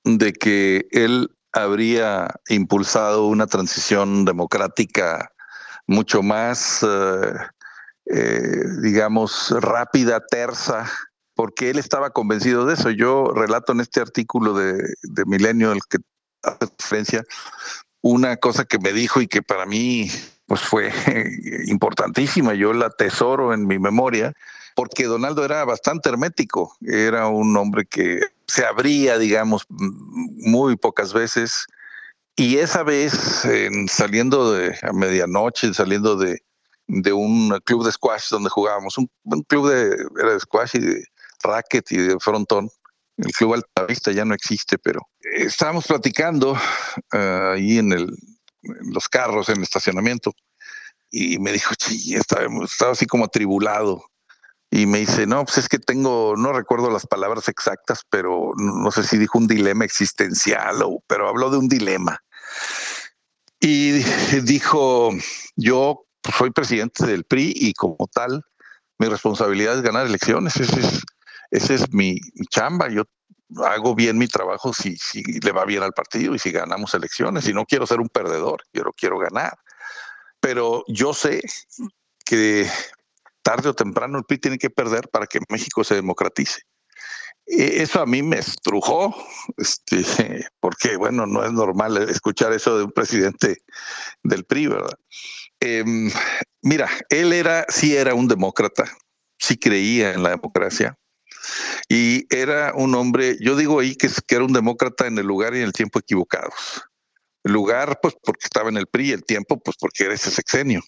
de 0.02 0.32
que 0.32 0.88
él 0.90 1.30
habría 1.52 2.34
impulsado 2.48 3.26
una 3.26 3.46
transición 3.46 4.24
democrática 4.24 5.32
mucho 5.86 6.22
más, 6.22 6.82
eh, 6.82 7.32
eh, 8.06 8.62
digamos, 8.82 9.54
rápida, 9.58 10.20
tersa, 10.26 10.90
porque 11.34 11.70
él 11.70 11.78
estaba 11.78 12.10
convencido 12.10 12.66
de 12.66 12.74
eso. 12.74 12.90
Yo 12.90 13.32
relato 13.34 13.72
en 13.72 13.80
este 13.80 14.00
artículo 14.00 14.54
de, 14.54 14.74
de 15.02 15.24
Milenio, 15.26 15.72
el 15.72 15.80
que 15.88 15.98
hace 16.42 16.72
referencia, 16.78 17.24
una 18.02 18.36
cosa 18.36 18.64
que 18.64 18.78
me 18.78 18.92
dijo 18.92 19.20
y 19.20 19.26
que 19.26 19.42
para 19.42 19.66
mí 19.66 20.10
pues 20.46 20.60
fue 20.60 20.92
importantísima. 21.66 22.54
Yo 22.54 22.72
la 22.72 22.90
tesoro 22.90 23.52
en 23.54 23.66
mi 23.66 23.78
memoria 23.78 24.32
porque 24.74 25.04
Donaldo 25.04 25.44
era 25.44 25.64
bastante 25.64 26.08
hermético, 26.08 26.76
era 26.80 27.28
un 27.28 27.56
hombre 27.56 27.84
que 27.86 28.20
se 28.50 28.64
abría, 28.64 29.18
digamos, 29.18 29.64
muy 29.68 30.76
pocas 30.76 31.12
veces. 31.12 31.66
Y 32.36 32.58
esa 32.58 32.82
vez, 32.82 33.12
saliendo 33.88 34.52
de 34.52 34.76
a 34.82 34.92
medianoche, 34.92 35.72
saliendo 35.74 36.16
de, 36.16 36.38
de 36.86 37.12
un 37.12 37.58
club 37.64 37.84
de 37.84 37.92
squash 37.92 38.28
donde 38.30 38.50
jugábamos, 38.50 38.98
un, 38.98 39.10
club 39.48 39.70
de, 39.70 39.96
era 40.20 40.32
de 40.32 40.40
squash 40.40 40.70
y 40.74 40.80
de 40.80 41.04
racket 41.42 41.92
y 41.92 41.96
de 41.96 42.18
frontón. 42.18 42.68
El 43.16 43.32
club 43.32 43.54
Altavista 43.54 44.12
ya 44.12 44.24
no 44.24 44.34
existe, 44.34 44.78
pero 44.78 45.02
estábamos 45.20 45.86
platicando 45.86 46.52
uh, 46.52 47.52
ahí 47.52 47.78
en, 47.78 47.92
el, 47.92 48.08
en 48.62 48.92
los 48.92 49.08
carros, 49.08 49.48
en 49.50 49.58
el 49.58 49.62
estacionamiento, 49.62 50.32
y 51.10 51.38
me 51.38 51.52
dijo, 51.52 51.74
sí, 51.78 52.14
estaba, 52.14 52.46
estaba 52.64 52.92
así 52.92 53.06
como 53.06 53.26
atribulado. 53.26 54.02
Y 54.70 54.86
me 54.86 54.98
dice, 54.98 55.26
no, 55.26 55.44
pues 55.44 55.58
es 55.58 55.68
que 55.68 55.78
tengo, 55.78 56.34
no 56.36 56.52
recuerdo 56.52 56.90
las 56.90 57.06
palabras 57.06 57.48
exactas, 57.48 58.02
pero 58.08 58.52
no 58.56 58.90
sé 58.92 59.02
si 59.02 59.18
dijo 59.18 59.38
un 59.38 59.48
dilema 59.48 59.84
existencial 59.84 60.82
o, 60.82 61.02
pero 61.08 61.28
habló 61.28 61.50
de 61.50 61.58
un 61.58 61.68
dilema. 61.68 62.22
Y 63.58 63.92
dijo, 64.42 65.10
yo 65.56 66.06
soy 66.36 66.50
presidente 66.50 67.04
del 67.06 67.24
PRI 67.24 67.52
y 67.54 67.74
como 67.74 68.08
tal, 68.12 68.44
mi 68.98 69.08
responsabilidad 69.08 69.76
es 69.76 69.82
ganar 69.82 70.06
elecciones. 70.06 70.56
Ese 70.56 70.80
es, 70.80 71.02
ese 71.50 71.74
es 71.74 71.92
mi, 71.92 72.20
chamba. 72.50 72.88
Yo 72.88 73.04
hago 73.64 73.94
bien 73.94 74.18
mi 74.18 74.28
trabajo 74.28 74.72
si, 74.72 74.96
si 74.96 75.22
le 75.40 75.52
va 75.52 75.64
bien 75.64 75.82
al 75.82 75.92
partido 75.92 76.34
y 76.34 76.38
si 76.38 76.52
ganamos 76.52 76.94
elecciones. 76.94 77.48
Y 77.48 77.54
no 77.54 77.64
quiero 77.64 77.86
ser 77.86 78.00
un 78.00 78.08
perdedor, 78.08 78.62
quiero, 78.72 78.92
quiero 78.92 79.18
ganar. 79.18 79.58
Pero 80.40 80.84
yo 80.86 81.12
sé 81.12 81.42
que 82.24 82.70
tarde 83.50 83.68
o 83.68 83.74
temprano 83.74 84.18
el 84.18 84.24
PRI 84.24 84.38
tiene 84.38 84.58
que 84.58 84.70
perder 84.70 85.08
para 85.08 85.26
que 85.26 85.40
México 85.48 85.82
se 85.82 85.96
democratice. 85.96 86.60
E, 87.46 87.82
eso 87.82 88.00
a 88.00 88.06
mí 88.06 88.22
me 88.22 88.38
estrujó, 88.38 89.12
este, 89.56 90.04
porque 90.60 90.96
bueno, 90.96 91.26
no 91.26 91.44
es 91.44 91.52
normal 91.52 91.96
escuchar 92.08 92.52
eso 92.52 92.78
de 92.78 92.84
un 92.84 92.92
presidente 92.92 93.58
del 94.22 94.44
PRI, 94.44 94.68
¿verdad? 94.68 94.96
Em, 95.58 96.12
mira, 96.62 96.88
él 97.08 97.32
era, 97.32 97.66
sí 97.68 97.96
era 97.96 98.14
un 98.14 98.28
demócrata, 98.28 98.84
sí 99.36 99.56
creía 99.56 100.12
en 100.12 100.22
la 100.22 100.30
democracia 100.30 100.96
y 101.88 102.32
era 102.32 102.72
un 102.76 102.94
hombre, 102.94 103.36
yo 103.40 103.56
digo 103.56 103.80
ahí 103.80 103.96
que, 103.96 104.08
que 104.28 104.36
era 104.36 104.44
un 104.44 104.52
demócrata 104.52 105.08
en 105.08 105.18
el 105.18 105.26
lugar 105.26 105.54
y 105.54 105.58
en 105.58 105.64
el 105.64 105.72
tiempo 105.72 105.98
equivocados. 105.98 106.84
El 107.42 107.52
lugar, 107.52 107.98
pues 108.00 108.14
porque 108.22 108.44
estaba 108.44 108.68
en 108.68 108.76
el 108.76 108.86
PRI, 108.86 109.10
el 109.10 109.24
tiempo, 109.24 109.58
pues 109.58 109.76
porque 109.80 110.04
era 110.04 110.14
ese 110.14 110.30
sexenio. 110.30 110.82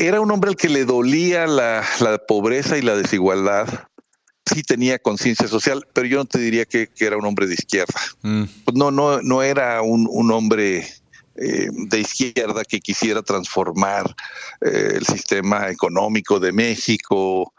Era 0.00 0.20
un 0.20 0.30
hombre 0.30 0.50
al 0.50 0.56
que 0.56 0.68
le 0.68 0.84
dolía 0.84 1.46
la, 1.46 1.84
la 2.00 2.18
pobreza 2.18 2.76
y 2.76 2.82
la 2.82 2.96
desigualdad, 2.96 3.88
sí 4.46 4.62
tenía 4.62 4.98
conciencia 4.98 5.48
social, 5.48 5.86
pero 5.92 6.06
yo 6.06 6.18
no 6.18 6.24
te 6.24 6.38
diría 6.38 6.64
que, 6.64 6.90
era 6.98 7.16
un 7.16 7.24
hombre 7.24 7.46
de 7.46 7.54
izquierda. 7.54 8.00
Mm. 8.22 8.44
Pues 8.64 8.76
no, 8.76 8.90
no, 8.90 9.20
no 9.22 9.42
era 9.42 9.82
un, 9.82 10.06
un 10.10 10.30
hombre 10.30 10.86
eh, 11.36 11.68
de 11.70 11.98
izquierda 11.98 12.64
que 12.64 12.80
quisiera 12.80 13.22
transformar 13.22 14.14
eh, 14.60 14.92
el 14.94 15.06
sistema 15.06 15.70
económico 15.70 16.38
de 16.38 16.52
México. 16.52 17.52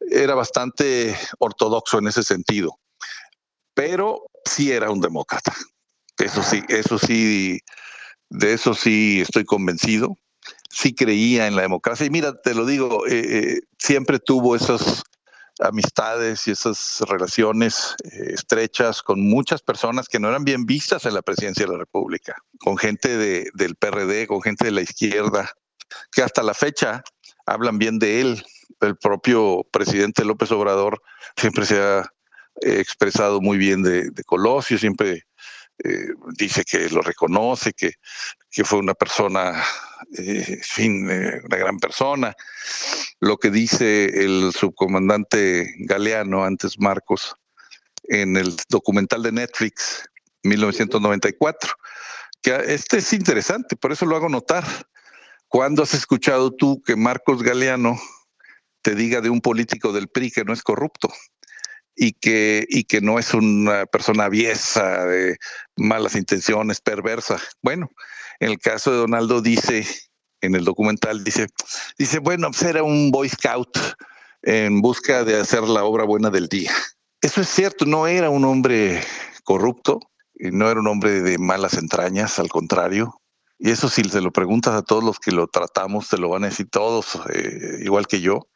Era 0.00 0.34
bastante 0.34 1.16
ortodoxo 1.38 1.98
en 1.98 2.08
ese 2.08 2.22
sentido, 2.22 2.78
pero 3.74 4.30
sí 4.44 4.72
era 4.72 4.90
un 4.90 5.00
demócrata. 5.00 5.54
Eso 6.18 6.42
sí, 6.42 6.62
eso 6.68 6.98
sí, 6.98 7.60
de 8.28 8.52
eso 8.52 8.74
sí 8.74 9.20
estoy 9.20 9.44
convencido. 9.44 10.16
Sí 10.70 10.94
creía 10.94 11.46
en 11.46 11.56
la 11.56 11.62
democracia. 11.62 12.06
Y 12.06 12.10
mira, 12.10 12.40
te 12.40 12.54
lo 12.54 12.66
digo, 12.66 13.06
eh, 13.08 13.60
siempre 13.78 14.18
tuvo 14.18 14.54
esos 14.54 15.02
amistades 15.60 16.46
y 16.46 16.52
esas 16.52 17.00
relaciones 17.08 17.96
eh, 18.04 18.32
estrechas 18.34 19.02
con 19.02 19.20
muchas 19.20 19.62
personas 19.62 20.08
que 20.08 20.20
no 20.20 20.28
eran 20.28 20.44
bien 20.44 20.66
vistas 20.66 21.04
en 21.06 21.14
la 21.14 21.22
presidencia 21.22 21.66
de 21.66 21.72
la 21.72 21.78
República, 21.78 22.36
con 22.60 22.76
gente 22.76 23.16
de, 23.16 23.50
del 23.54 23.74
PRD, 23.76 24.26
con 24.26 24.42
gente 24.42 24.66
de 24.66 24.72
la 24.72 24.82
izquierda, 24.82 25.50
que 26.12 26.22
hasta 26.22 26.42
la 26.42 26.54
fecha 26.54 27.02
hablan 27.46 27.78
bien 27.78 27.98
de 27.98 28.20
él. 28.20 28.44
El 28.80 28.96
propio 28.96 29.66
presidente 29.72 30.24
López 30.24 30.52
Obrador 30.52 31.02
siempre 31.36 31.66
se 31.66 31.80
ha 31.80 32.00
eh, 32.60 32.80
expresado 32.80 33.40
muy 33.40 33.58
bien 33.58 33.82
de, 33.82 34.12
Colosio, 34.26 34.78
siempre 34.78 35.24
eh, 35.84 36.08
dice 36.36 36.64
que 36.64 36.88
lo 36.90 37.02
reconoce, 37.02 37.72
que, 37.72 37.92
que 38.50 38.64
fue 38.64 38.78
una 38.78 38.94
persona, 38.94 39.62
eh, 40.16 40.58
fin, 40.62 41.04
una 41.04 41.56
gran 41.56 41.78
persona 41.78 42.34
lo 43.20 43.36
que 43.38 43.50
dice 43.50 44.04
el 44.24 44.52
subcomandante 44.52 45.74
Galeano, 45.80 46.44
antes 46.44 46.78
Marcos, 46.78 47.34
en 48.04 48.36
el 48.36 48.56
documental 48.68 49.22
de 49.22 49.32
Netflix 49.32 50.08
1994, 50.44 51.72
que 52.42 52.54
este 52.66 52.98
es 52.98 53.12
interesante, 53.12 53.76
por 53.76 53.92
eso 53.92 54.06
lo 54.06 54.16
hago 54.16 54.28
notar. 54.28 54.64
¿Cuándo 55.48 55.82
has 55.82 55.94
escuchado 55.94 56.52
tú 56.54 56.82
que 56.82 56.94
Marcos 56.94 57.42
Galeano 57.42 57.98
te 58.82 58.94
diga 58.94 59.20
de 59.20 59.30
un 59.30 59.40
político 59.40 59.92
del 59.92 60.08
PRI 60.08 60.30
que 60.30 60.44
no 60.44 60.52
es 60.52 60.62
corrupto? 60.62 61.08
Y 62.00 62.12
que, 62.12 62.64
y 62.68 62.84
que 62.84 63.00
no 63.00 63.18
es 63.18 63.34
una 63.34 63.84
persona 63.86 64.26
aviesa, 64.26 65.04
de 65.04 65.36
malas 65.76 66.14
intenciones, 66.14 66.80
perversa. 66.80 67.38
Bueno, 67.60 67.90
en 68.38 68.52
el 68.52 68.58
caso 68.60 68.92
de 68.92 68.98
Donaldo 68.98 69.42
dice 69.42 69.84
en 70.40 70.54
el 70.54 70.64
documental, 70.64 71.24
dice, 71.24 71.48
dice, 71.98 72.20
bueno, 72.20 72.52
pues 72.52 72.62
era 72.62 72.84
un 72.84 73.10
Boy 73.10 73.28
Scout 73.28 73.76
en 74.42 74.80
busca 74.80 75.24
de 75.24 75.40
hacer 75.40 75.64
la 75.64 75.82
obra 75.82 76.04
buena 76.04 76.30
del 76.30 76.48
día. 76.48 76.72
Eso 77.20 77.40
es 77.40 77.48
cierto, 77.48 77.84
no 77.84 78.06
era 78.06 78.30
un 78.30 78.44
hombre 78.44 79.02
corrupto, 79.42 79.98
no 80.36 80.70
era 80.70 80.78
un 80.78 80.86
hombre 80.86 81.20
de 81.20 81.36
malas 81.38 81.74
entrañas, 81.74 82.38
al 82.38 82.48
contrario. 82.48 83.20
Y 83.58 83.72
eso 83.72 83.88
si 83.88 84.04
se 84.04 84.20
lo 84.20 84.30
preguntas 84.30 84.74
a 84.74 84.82
todos 84.82 85.02
los 85.02 85.18
que 85.18 85.32
lo 85.32 85.48
tratamos, 85.48 86.08
te 86.08 86.16
lo 86.16 86.28
van 86.28 86.44
a 86.44 86.48
decir 86.48 86.68
todos, 86.70 87.18
eh, 87.34 87.80
igual 87.82 88.06
que 88.06 88.20
yo. 88.20 88.46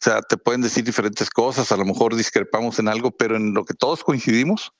O 0.00 0.04
sea, 0.04 0.22
te 0.22 0.36
pueden 0.36 0.60
decir 0.60 0.84
diferentes 0.84 1.28
cosas, 1.28 1.72
a 1.72 1.76
lo 1.76 1.84
mejor 1.84 2.14
discrepamos 2.14 2.78
en 2.78 2.86
algo, 2.86 3.10
pero 3.10 3.36
en 3.36 3.52
lo 3.52 3.64
que 3.64 3.74
todos 3.74 4.04
coincidimos 4.04 4.72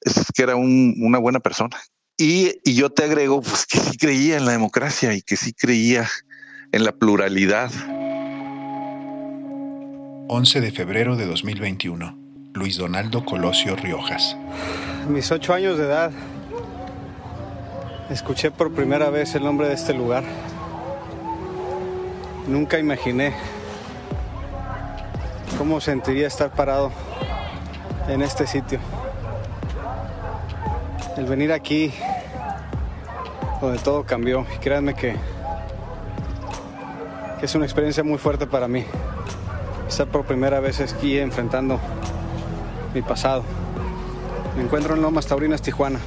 es 0.00 0.26
que 0.32 0.42
era 0.44 0.54
una 0.54 1.18
buena 1.18 1.40
persona. 1.40 1.76
Y, 2.16 2.60
yo 2.72 2.90
te 2.90 3.02
agrego 3.02 3.42
pues, 3.42 3.66
que 3.66 3.78
sí 3.78 3.96
creía 3.96 4.36
en 4.36 4.44
la 4.44 4.52
democracia 4.52 5.12
y 5.12 5.22
que 5.22 5.36
sí 5.36 5.52
creía 5.52 6.08
en 6.70 6.84
la 6.84 6.92
pluralidad. 6.92 7.72
11 10.28 10.60
de 10.60 10.70
febrero 10.70 11.16
de 11.16 11.26
2021. 11.26 12.16
Luis 12.54 12.76
Donaldo 12.76 13.24
Colosio 13.24 13.74
Riojas. 13.74 14.36
A 15.04 15.10
mis 15.10 15.32
ocho 15.32 15.52
años 15.52 15.76
de 15.76 15.86
edad, 15.86 16.12
escuché 18.08 18.52
por 18.52 18.72
primera 18.72 19.10
vez 19.10 19.34
el 19.34 19.42
nombre 19.42 19.66
de 19.66 19.74
este 19.74 19.92
lugar. 19.92 20.22
Nunca 22.46 22.78
imaginé 22.78 23.34
cómo 25.58 25.80
sentiría 25.80 26.26
estar 26.26 26.50
parado 26.50 26.90
en 28.08 28.22
este 28.22 28.46
sitio 28.46 28.80
el 31.16 31.26
venir 31.26 31.52
aquí 31.52 31.92
donde 33.60 33.78
todo 33.78 34.04
cambió 34.04 34.46
y 34.54 34.58
créanme 34.58 34.94
que, 34.94 35.14
que 37.38 37.46
es 37.46 37.54
una 37.54 37.64
experiencia 37.64 38.02
muy 38.02 38.18
fuerte 38.18 38.46
para 38.46 38.68
mí 38.68 38.84
estar 39.88 40.08
por 40.08 40.24
primera 40.24 40.60
vez 40.60 40.80
aquí 40.80 41.18
enfrentando 41.18 41.78
mi 42.94 43.02
pasado. 43.02 43.44
Me 44.56 44.62
encuentro 44.62 44.94
en 44.94 45.02
Lomas 45.02 45.26
Taurinas, 45.26 45.62
Tijuana. 45.62 46.00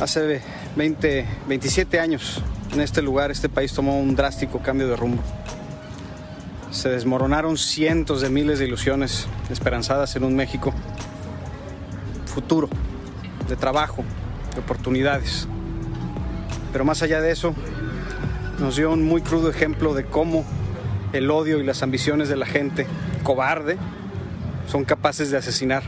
Hace 0.00 0.40
20, 0.76 1.26
27 1.46 2.00
años 2.00 2.42
en 2.72 2.80
este 2.80 3.02
lugar 3.02 3.30
este 3.30 3.48
país 3.48 3.72
tomó 3.72 4.00
un 4.00 4.16
drástico 4.16 4.58
cambio 4.58 4.88
de 4.88 4.96
rumbo. 4.96 5.22
Se 6.74 6.88
desmoronaron 6.88 7.56
cientos 7.56 8.20
de 8.20 8.30
miles 8.30 8.58
de 8.58 8.66
ilusiones 8.66 9.28
esperanzadas 9.48 10.16
en 10.16 10.24
un 10.24 10.34
México 10.34 10.74
futuro, 12.26 12.68
de 13.48 13.54
trabajo, 13.54 14.02
de 14.54 14.60
oportunidades. 14.60 15.46
Pero 16.72 16.84
más 16.84 17.00
allá 17.04 17.20
de 17.20 17.30
eso, 17.30 17.54
nos 18.58 18.74
dio 18.74 18.90
un 18.90 19.04
muy 19.04 19.22
crudo 19.22 19.48
ejemplo 19.48 19.94
de 19.94 20.04
cómo 20.04 20.44
el 21.12 21.30
odio 21.30 21.60
y 21.60 21.64
las 21.64 21.84
ambiciones 21.84 22.28
de 22.28 22.34
la 22.34 22.44
gente 22.44 22.88
cobarde 23.22 23.78
son 24.66 24.84
capaces 24.84 25.30
de 25.30 25.36
asesinar 25.36 25.84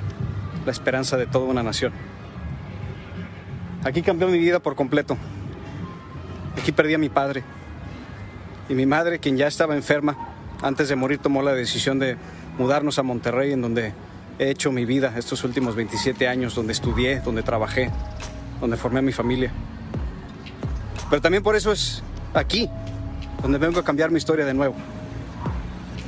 la 0.64 0.70
esperanza 0.70 1.16
de 1.16 1.26
toda 1.26 1.46
una 1.46 1.64
nación. 1.64 1.92
Aquí 3.82 4.02
cambió 4.02 4.28
mi 4.28 4.38
vida 4.38 4.60
por 4.60 4.76
completo. 4.76 5.18
Aquí 6.56 6.70
perdí 6.70 6.94
a 6.94 6.98
mi 6.98 7.08
padre. 7.08 7.42
Y 8.68 8.74
mi 8.74 8.86
madre, 8.86 9.18
quien 9.18 9.36
ya 9.36 9.48
estaba 9.48 9.74
enferma, 9.74 10.35
antes 10.66 10.88
de 10.88 10.96
morir 10.96 11.18
tomó 11.18 11.42
la 11.42 11.54
decisión 11.54 11.98
de 11.98 12.16
mudarnos 12.58 12.98
a 12.98 13.02
Monterrey, 13.02 13.52
en 13.52 13.62
donde 13.62 13.92
he 14.38 14.50
hecho 14.50 14.72
mi 14.72 14.84
vida 14.84 15.12
estos 15.16 15.44
últimos 15.44 15.76
27 15.76 16.26
años, 16.28 16.54
donde 16.54 16.72
estudié, 16.72 17.20
donde 17.20 17.42
trabajé, 17.42 17.90
donde 18.60 18.76
formé 18.76 19.00
mi 19.00 19.12
familia. 19.12 19.52
Pero 21.08 21.22
también 21.22 21.42
por 21.42 21.54
eso 21.56 21.72
es 21.72 22.02
aquí, 22.34 22.68
donde 23.42 23.58
vengo 23.58 23.78
a 23.78 23.84
cambiar 23.84 24.10
mi 24.10 24.18
historia 24.18 24.44
de 24.44 24.54
nuevo. 24.54 24.74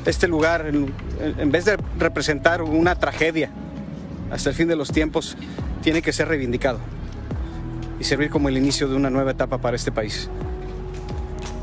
Este 0.05 0.27
lugar, 0.27 0.67
en, 0.67 1.53
vez 1.53 1.65
de 1.65 1.79
representar 1.99 2.63
una 2.63 2.97
tragedia 2.97 3.51
hasta 4.31 4.51
el 4.51 4.57
fin 4.57 4.67
de 4.69 4.77
los 4.77 4.91
tiempos, 4.91 5.37
tiene 5.83 6.03
que 6.03 6.13
ser 6.13 6.29
reivindicado 6.29 6.81
y 8.01 8.05
servir 8.05 8.31
como 8.31 8.49
el 8.49 8.57
inicio 8.57 8.89
de 8.89 8.97
una 8.97 9.11
nueva 9.11 9.31
etapa 9.31 9.59
para 9.59 9.77
este 9.77 9.93
país. 9.93 10.29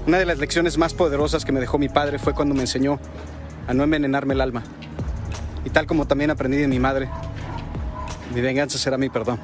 Una 0.08 0.20
de 0.20 0.26
las 0.26 0.38
lecciones 0.38 0.78
más 0.78 0.94
poderosas 0.94 1.46
que 1.46 1.52
me 1.52 1.60
dejó 1.60 1.80
mi 1.80 1.90
padre 1.90 2.20
fue 2.20 2.36
cuando 2.36 2.54
me 2.54 2.62
enseñó 2.62 3.00
a 3.68 3.74
no 3.74 3.84
envenenarme 3.84 4.36
el 4.36 4.42
alma. 4.42 4.62
Y 5.66 5.72
tal 5.72 5.88
como 5.88 6.06
también 6.06 6.30
aprendí 6.30 6.58
de 6.58 6.68
mi 6.68 6.80
madre, 6.80 7.10
mi 8.34 8.40
venganza 8.40 8.78
será 8.78 9.00
mi 9.00 9.10
perdón. 9.10 9.40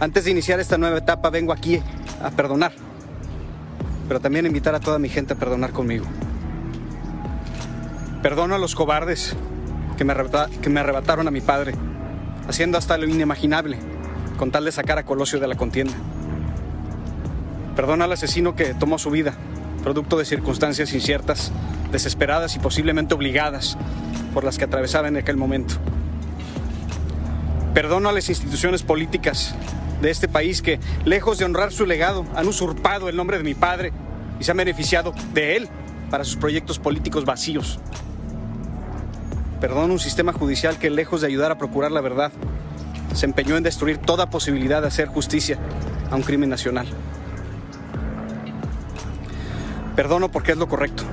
Antes 0.00 0.24
de 0.24 0.32
iniciar 0.32 0.60
esta 0.60 0.76
nueva 0.76 0.98
etapa 0.98 1.30
vengo 1.30 1.50
aquí 1.50 1.80
a 2.22 2.30
perdonar, 2.30 2.72
pero 4.06 4.20
también 4.20 4.44
a 4.44 4.48
invitar 4.48 4.74
a 4.74 4.80
toda 4.80 4.98
mi 4.98 5.08
gente 5.08 5.32
a 5.32 5.36
perdonar 5.36 5.70
conmigo. 5.70 6.04
Perdono 8.22 8.54
a 8.54 8.58
los 8.58 8.74
cobardes 8.74 9.34
que 9.96 10.04
me, 10.04 10.14
que 10.60 10.68
me 10.68 10.80
arrebataron 10.80 11.26
a 11.26 11.30
mi 11.30 11.40
padre, 11.40 11.74
haciendo 12.46 12.76
hasta 12.76 12.98
lo 12.98 13.06
inimaginable 13.06 13.78
con 14.36 14.50
tal 14.50 14.66
de 14.66 14.72
sacar 14.72 14.98
a 14.98 15.04
Colosio 15.04 15.40
de 15.40 15.48
la 15.48 15.54
contienda. 15.54 15.94
Perdono 17.76 18.04
al 18.04 18.12
asesino 18.12 18.54
que 18.54 18.74
tomó 18.74 18.98
su 18.98 19.10
vida, 19.10 19.34
producto 19.82 20.18
de 20.18 20.24
circunstancias 20.24 20.92
inciertas, 20.92 21.52
desesperadas 21.90 22.54
y 22.56 22.58
posiblemente 22.58 23.14
obligadas 23.14 23.76
por 24.34 24.44
las 24.44 24.58
que 24.58 24.64
atravesaba 24.64 25.08
en 25.08 25.16
aquel 25.16 25.36
momento. 25.36 25.74
Perdono 27.74 28.10
a 28.10 28.12
las 28.12 28.28
instituciones 28.28 28.82
políticas 28.82 29.54
de 30.02 30.10
este 30.10 30.28
país 30.28 30.60
que, 30.60 30.80
lejos 31.04 31.38
de 31.38 31.46
honrar 31.46 31.72
su 31.72 31.86
legado, 31.86 32.26
han 32.34 32.46
usurpado 32.46 33.08
el 33.08 33.16
nombre 33.16 33.38
de 33.38 33.44
mi 33.44 33.54
padre 33.54 33.92
y 34.38 34.44
se 34.44 34.50
han 34.50 34.56
beneficiado 34.58 35.14
de 35.32 35.56
él 35.56 35.68
para 36.10 36.24
sus 36.24 36.36
proyectos 36.36 36.78
políticos 36.78 37.24
vacíos. 37.24 37.80
Perdono 39.60 39.94
un 39.94 40.00
sistema 40.00 40.32
judicial 40.32 40.78
que, 40.78 40.90
lejos 40.90 41.22
de 41.22 41.28
ayudar 41.28 41.52
a 41.52 41.58
procurar 41.58 41.92
la 41.92 42.00
verdad, 42.00 42.32
se 43.14 43.26
empeñó 43.26 43.56
en 43.56 43.62
destruir 43.62 43.98
toda 43.98 44.28
posibilidad 44.28 44.82
de 44.82 44.88
hacer 44.88 45.08
justicia 45.08 45.56
a 46.10 46.16
un 46.16 46.22
crimen 46.22 46.50
nacional. 46.50 46.86
Perdono 49.96 50.30
porque 50.30 50.52
es 50.52 50.58
lo 50.58 50.68
correcto 50.68 51.04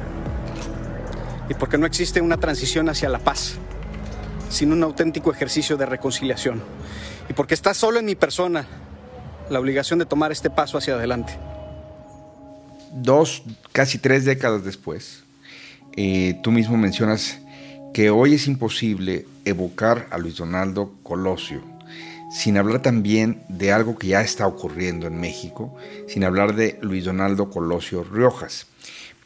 y 1.49 1.53
porque 1.53 1.77
no 1.77 1.85
existe 1.85 2.21
una 2.21 2.37
transición 2.37 2.89
hacia 2.89 3.09
la 3.09 3.19
paz 3.19 3.55
sin 4.49 4.71
un 4.71 4.83
auténtico 4.83 5.31
ejercicio 5.31 5.77
de 5.77 5.85
reconciliación 5.85 6.61
y 7.29 7.33
porque 7.33 7.53
está 7.53 7.73
solo 7.73 7.99
en 7.99 8.05
mi 8.05 8.15
persona 8.15 8.65
la 9.49 9.59
obligación 9.59 9.99
de 9.99 10.05
tomar 10.05 10.31
este 10.31 10.49
paso 10.49 10.77
hacia 10.77 10.93
adelante. 10.93 11.37
Dos, 12.91 13.43
casi 13.71 13.97
tres 13.97 14.25
décadas 14.25 14.63
después, 14.63 15.23
eh, 15.95 16.39
tú 16.43 16.51
mismo 16.51 16.77
mencionas 16.77 17.39
que 17.93 18.09
hoy 18.09 18.35
es 18.35 18.47
imposible 18.47 19.25
evocar 19.45 20.07
a 20.11 20.17
Luis 20.17 20.37
Donaldo 20.37 20.93
Colosio 21.03 21.61
sin 22.29 22.57
hablar 22.57 22.81
también 22.81 23.41
de 23.49 23.71
algo 23.71 23.97
que 23.97 24.07
ya 24.07 24.21
está 24.21 24.45
ocurriendo 24.47 25.07
en 25.07 25.19
México, 25.19 25.75
sin 26.07 26.23
hablar 26.23 26.55
de 26.55 26.77
Luis 26.81 27.05
Donaldo 27.05 27.49
Colosio 27.49 28.03
Riojas. 28.03 28.67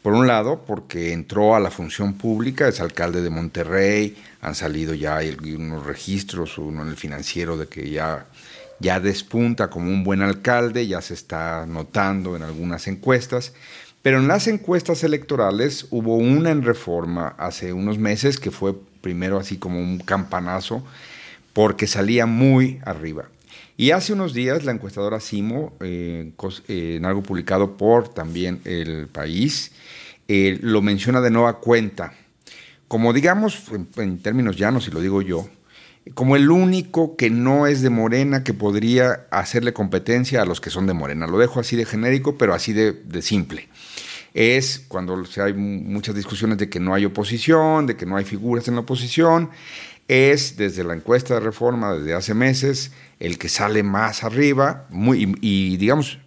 Por 0.02 0.12
un 0.12 0.26
lado, 0.26 0.64
porque 0.66 1.12
entró 1.12 1.54
a 1.54 1.60
la 1.60 1.70
función 1.70 2.14
pública, 2.14 2.68
es 2.68 2.80
alcalde 2.80 3.22
de 3.22 3.30
Monterrey, 3.30 4.16
han 4.42 4.54
salido 4.54 4.92
ya 4.94 5.20
unos 5.56 5.86
registros, 5.86 6.58
uno 6.58 6.82
en 6.82 6.88
el 6.88 6.96
financiero 6.96 7.56
de 7.56 7.68
que 7.68 7.88
ya, 7.88 8.26
ya 8.80 9.00
despunta 9.00 9.70
como 9.70 9.90
un 9.90 10.04
buen 10.04 10.20
alcalde, 10.20 10.86
ya 10.86 11.00
se 11.00 11.14
está 11.14 11.64
notando 11.66 12.36
en 12.36 12.42
algunas 12.42 12.86
encuestas, 12.86 13.54
pero 14.02 14.18
en 14.18 14.28
las 14.28 14.46
encuestas 14.46 15.02
electorales 15.04 15.86
hubo 15.90 16.16
una 16.18 16.50
en 16.50 16.62
reforma 16.62 17.34
hace 17.38 17.72
unos 17.72 17.96
meses 17.96 18.38
que 18.38 18.50
fue 18.50 18.74
primero 19.00 19.38
así 19.38 19.56
como 19.56 19.78
un 19.78 19.98
campanazo, 20.00 20.84
porque 21.54 21.86
salía 21.86 22.26
muy 22.26 22.80
arriba. 22.84 23.30
Y 23.76 23.90
hace 23.90 24.12
unos 24.12 24.34
días 24.34 24.64
la 24.64 24.72
encuestadora 24.72 25.18
Simo, 25.18 25.72
eh, 25.80 26.32
eh, 26.68 26.96
en 26.96 27.04
algo 27.04 27.22
publicado 27.22 27.76
por 27.76 28.08
también 28.08 28.60
el 28.64 29.08
país, 29.08 29.72
eh, 30.28 30.58
lo 30.62 30.80
menciona 30.80 31.20
de 31.20 31.30
nueva 31.30 31.58
cuenta, 31.58 32.12
como 32.86 33.12
digamos, 33.12 33.64
en, 33.96 34.18
términos 34.18 34.56
llanos, 34.56 34.86
y 34.86 34.90
lo 34.90 35.00
digo 35.00 35.22
yo, 35.22 35.48
como 36.12 36.36
el 36.36 36.50
único 36.50 37.16
que 37.16 37.30
no 37.30 37.66
es 37.66 37.82
de 37.82 37.90
Morena 37.90 38.44
que 38.44 38.54
podría 38.54 39.26
hacerle 39.30 39.72
competencia 39.72 40.42
a 40.42 40.44
los 40.44 40.60
que 40.60 40.70
son 40.70 40.86
de 40.86 40.92
Morena. 40.92 41.26
Lo 41.26 41.38
dejo 41.38 41.60
así 41.60 41.76
de 41.76 41.86
genérico, 41.86 42.36
pero 42.36 42.54
así 42.54 42.72
de, 42.72 42.92
de 42.92 43.22
simple. 43.22 43.68
Es 44.34 44.84
cuando 44.86 45.24
hay 45.42 45.54
muchas 45.54 46.14
discusiones 46.14 46.58
de 46.58 46.68
que 46.68 46.78
no 46.78 46.92
hay 46.92 47.06
oposición, 47.06 47.86
de 47.86 47.96
que 47.96 48.04
no 48.04 48.16
hay 48.16 48.24
figuras 48.24 48.68
en 48.68 48.74
la 48.74 48.80
oposición, 48.80 49.50
es 50.08 50.56
desde 50.56 50.84
la 50.84 50.94
encuesta 50.94 51.34
de 51.34 51.40
reforma 51.40 51.94
desde 51.94 52.14
hace 52.14 52.34
meses 52.34 52.92
el 53.20 53.38
que 53.38 53.48
sale 53.48 53.82
más 53.82 54.24
arriba 54.24 54.86
muy, 54.90 55.36
y, 55.40 55.76
digamos 55.76 56.18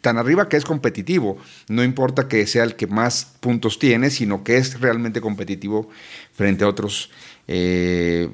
tan 0.00 0.18
arriba 0.18 0.48
que 0.48 0.56
es 0.56 0.64
competitivo. 0.64 1.38
No 1.68 1.84
importa 1.84 2.26
que 2.26 2.44
sea 2.48 2.64
el 2.64 2.74
que 2.74 2.88
más 2.88 3.36
puntos 3.38 3.78
tiene, 3.78 4.10
sino 4.10 4.42
que 4.42 4.56
es 4.56 4.80
realmente 4.80 5.20
competitivo 5.20 5.88
frente 6.32 6.64
a 6.64 6.68
otros 6.68 7.08
eh, 7.46 8.28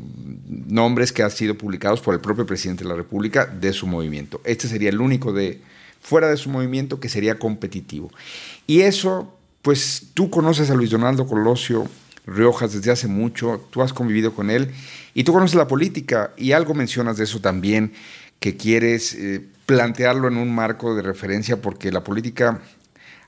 nombres 0.49 1.13
que 1.13 1.23
han 1.23 1.31
sido 1.31 1.59
publicados 1.59 2.01
por 2.01 2.15
el 2.15 2.21
propio 2.21 2.47
presidente 2.47 2.85
de 2.85 2.89
la 2.89 2.97
República 2.97 3.45
de 3.45 3.75
su 3.75 3.87
movimiento. 3.87 4.41
Este 4.45 4.67
sería 4.67 4.89
el 4.89 4.99
único 4.99 5.35
de 5.35 5.61
fuera 6.01 6.31
de 6.31 6.39
su 6.39 6.49
movimiento 6.49 7.01
que 7.01 7.11
sería 7.11 7.39
competitivo. 7.39 8.11
Y 8.67 8.81
eso, 8.81 9.37
pues 9.61 10.07
tú 10.15 10.31
conoces 10.31 10.71
a 10.71 10.75
Luis 10.75 10.89
Donaldo 10.89 11.27
Colosio 11.27 11.87
Riojas 12.29 12.73
desde 12.73 12.91
hace 12.91 13.09
mucho, 13.09 13.67
tú 13.71 13.83
has 13.83 13.93
convivido 13.93 14.35
con 14.35 14.51
él 14.51 14.73
y 15.15 15.25
tú 15.25 15.33
conoces 15.33 15.57
la 15.57 15.67
política 15.67 16.33
y 16.37 16.53
algo 16.53 16.75
mencionas 16.75 17.17
de 17.17 17.25
eso 17.25 17.41
también, 17.41 17.93
que 18.41 18.57
quieres 18.57 19.15
eh, 19.15 19.45
plantearlo 19.67 20.29
en 20.29 20.37
un 20.37 20.55
marco 20.55 20.95
de 20.95 21.03
referencia 21.03 21.61
porque 21.61 21.91
la 21.91 22.05
política 22.05 22.61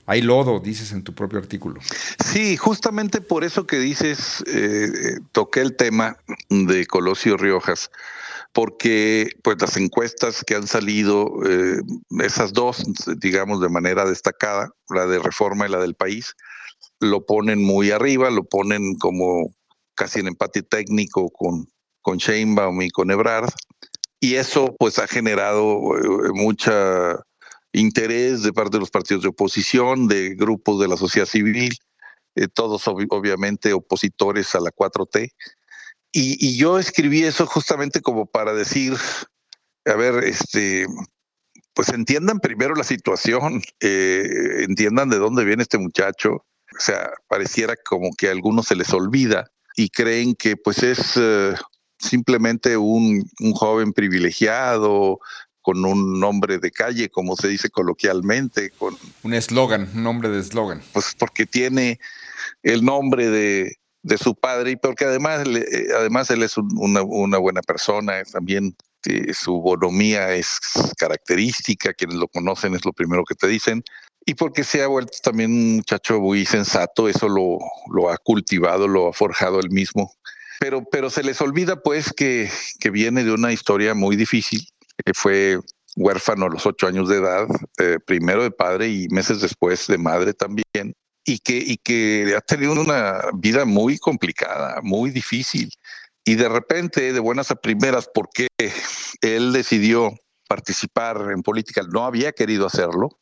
hay 0.05 0.21
lodo, 0.21 0.59
dices 0.59 0.91
en 0.91 1.03
tu 1.03 1.13
propio 1.13 1.39
artículo. 1.39 1.79
Sí, 2.25 2.57
justamente 2.57 3.21
por 3.21 3.43
eso 3.43 3.65
que 3.67 3.79
dices, 3.79 4.43
eh, 4.47 5.19
toqué 5.31 5.61
el 5.61 5.75
tema 5.75 6.17
de 6.49 6.85
Colosio 6.85 7.37
Riojas, 7.37 7.91
porque 8.53 9.37
pues 9.43 9.57
las 9.61 9.77
encuestas 9.77 10.43
que 10.45 10.55
han 10.55 10.67
salido, 10.67 11.31
eh, 11.45 11.81
esas 12.19 12.51
dos, 12.53 12.83
digamos, 13.17 13.61
de 13.61 13.69
manera 13.69 14.05
destacada, 14.05 14.71
la 14.89 15.05
de 15.05 15.19
Reforma 15.19 15.67
y 15.67 15.71
la 15.71 15.79
del 15.79 15.95
país, 15.95 16.35
lo 17.01 17.25
ponen 17.25 17.61
muy 17.61 17.91
arriba, 17.91 18.29
lo 18.29 18.43
ponen 18.43 18.95
como 18.95 19.53
casi 19.95 20.19
en 20.19 20.27
empate 20.27 20.61
técnico 20.61 21.29
con, 21.31 21.67
con 22.01 22.17
Sheinbaum 22.17 22.81
y 22.83 22.89
con 22.91 23.11
Ebrard. 23.11 23.49
Y 24.19 24.35
eso 24.35 24.75
pues 24.77 24.99
ha 24.99 25.07
generado 25.07 25.97
eh, 25.97 26.29
mucha 26.33 27.19
interés 27.73 28.43
de 28.43 28.53
parte 28.53 28.77
de 28.77 28.81
los 28.81 28.91
partidos 28.91 29.23
de 29.23 29.29
oposición, 29.29 30.07
de 30.07 30.35
grupos 30.35 30.79
de 30.79 30.87
la 30.87 30.95
sociedad 30.95 31.25
civil, 31.25 31.75
eh, 32.35 32.47
todos 32.47 32.87
obviamente 32.87 33.73
opositores 33.73 34.53
a 34.53 34.59
la 34.59 34.69
4T. 34.71 35.31
Y, 36.13 36.57
yo 36.57 36.77
escribí 36.77 37.23
eso 37.23 37.47
justamente 37.47 38.01
como 38.01 38.25
para 38.25 38.53
decir, 38.53 38.93
a 39.85 39.95
ver, 39.95 40.25
este, 40.25 40.85
pues 41.73 41.89
entiendan 41.89 42.39
primero 42.39 42.75
la 42.75 42.83
situación, 42.83 43.61
eh, 43.79 44.65
entiendan 44.67 45.09
de 45.09 45.17
dónde 45.17 45.45
viene 45.45 45.63
este 45.63 45.77
muchacho, 45.77 46.45
o 46.77 46.79
sea, 46.79 47.11
pareciera 47.27 47.75
como 47.75 48.11
que 48.17 48.27
a 48.27 48.31
algunos 48.31 48.67
se 48.67 48.75
les 48.75 48.93
olvida 48.93 49.51
y 49.75 49.89
creen 49.89 50.35
que 50.35 50.57
pues 50.57 50.83
es 50.83 51.13
eh, 51.15 51.53
simplemente 51.99 52.77
un, 52.77 53.29
joven 53.53 53.93
privilegiado 53.93 55.19
con 55.61 55.85
un 55.85 56.19
nombre 56.19 56.57
de 56.57 56.71
calle, 56.71 57.09
como 57.09 57.35
se 57.35 57.47
dice 57.47 57.69
coloquialmente, 57.69 58.71
con 58.71 58.97
un 59.23 59.33
eslogan, 59.33 59.89
un 59.93 60.03
nombre 60.03 60.29
de 60.29 60.39
eslogan. 60.39 60.81
Pues 60.91 61.15
porque 61.17 61.45
tiene 61.45 61.99
el 62.63 62.83
nombre 62.83 63.29
de, 63.29 63.77
su 64.17 64.33
padre 64.33 64.71
y 64.71 64.75
porque 64.75 65.05
además, 65.05 65.45
eh, 65.47 65.87
además 65.95 66.31
él 66.31 66.41
es 66.41 66.57
una, 66.57 67.03
una, 67.03 67.37
buena 67.37 67.61
persona, 67.61 68.23
también 68.23 68.75
eh, 69.05 69.33
su 69.35 69.61
bonomía 69.61 70.33
es 70.33 70.59
característica, 70.97 71.93
quienes 71.93 72.17
lo 72.17 72.27
conocen 72.27 72.73
es 72.73 72.83
lo 72.83 72.93
primero 72.93 73.23
que 73.23 73.35
te 73.35 73.47
dicen, 73.47 73.83
y 74.25 74.35
porque 74.35 74.63
se 74.63 74.83
ha 74.83 74.87
vuelto 74.87 75.17
también 75.23 75.51
un 75.51 75.75
muchacho 75.77 76.19
muy 76.19 76.45
sensato, 76.45 77.09
eso 77.09 77.27
lo, 77.27 77.59
lo 77.91 78.09
ha 78.09 78.17
cultivado, 78.17 78.87
lo 78.87 79.09
ha 79.09 79.13
forjado 79.13 79.59
él 79.59 79.69
mismo. 79.69 80.13
Pero, 80.59 80.83
pero 80.91 81.09
se 81.09 81.23
les 81.23 81.41
olvida 81.41 81.81
pues 81.81 82.13
que, 82.13 82.49
que 82.79 82.91
viene 82.91 83.23
de 83.23 83.31
una 83.31 83.51
historia 83.51 83.95
muy 83.95 84.15
difícil, 84.15 84.67
que 85.03 85.13
fue 85.15 85.59
huérfano 85.95 86.45
a 86.45 86.49
los 86.49 86.65
ocho 86.65 86.87
años 86.87 87.09
de 87.09 87.17
edad, 87.17 87.47
eh, 87.79 87.97
primero 88.05 88.43
de 88.43 88.51
padre 88.51 88.89
y 88.89 89.07
meses 89.09 89.41
después 89.41 89.87
de 89.87 89.97
madre 89.97 90.33
también, 90.33 90.93
y 91.25 91.39
que, 91.39 91.57
y 91.57 91.77
que 91.77 92.35
ha 92.37 92.41
tenido 92.41 92.73
una 92.73 93.21
vida 93.33 93.65
muy 93.65 93.97
complicada, 93.97 94.81
muy 94.83 95.09
difícil. 95.09 95.69
Y 96.23 96.35
de 96.35 96.47
repente, 96.47 97.11
de 97.13 97.19
buenas 97.19 97.49
a 97.49 97.55
primeras, 97.55 98.07
porque 98.13 98.47
él 99.21 99.53
decidió 99.53 100.13
participar 100.47 101.31
en 101.33 101.41
política, 101.41 101.81
no 101.91 102.05
había 102.05 102.31
querido 102.33 102.67
hacerlo, 102.67 103.17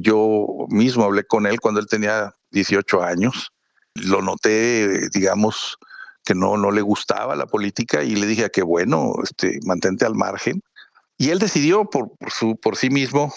yo 0.00 0.66
mismo 0.68 1.04
hablé 1.04 1.24
con 1.24 1.46
él 1.46 1.60
cuando 1.60 1.80
él 1.80 1.86
tenía 1.86 2.34
18 2.50 3.02
años. 3.02 3.52
Lo 3.94 4.22
noté, 4.22 5.08
digamos, 5.10 5.76
que 6.24 6.34
no, 6.34 6.56
no 6.56 6.70
le 6.70 6.82
gustaba 6.82 7.36
la 7.36 7.46
política 7.46 8.02
y 8.02 8.16
le 8.16 8.26
dije 8.26 8.50
que 8.50 8.62
bueno, 8.62 9.12
este, 9.22 9.60
mantente 9.64 10.04
al 10.04 10.14
margen. 10.14 10.62
Y 11.18 11.30
él 11.30 11.38
decidió 11.38 11.84
por, 11.84 12.10
su, 12.28 12.56
por 12.56 12.76
sí 12.76 12.90
mismo 12.90 13.32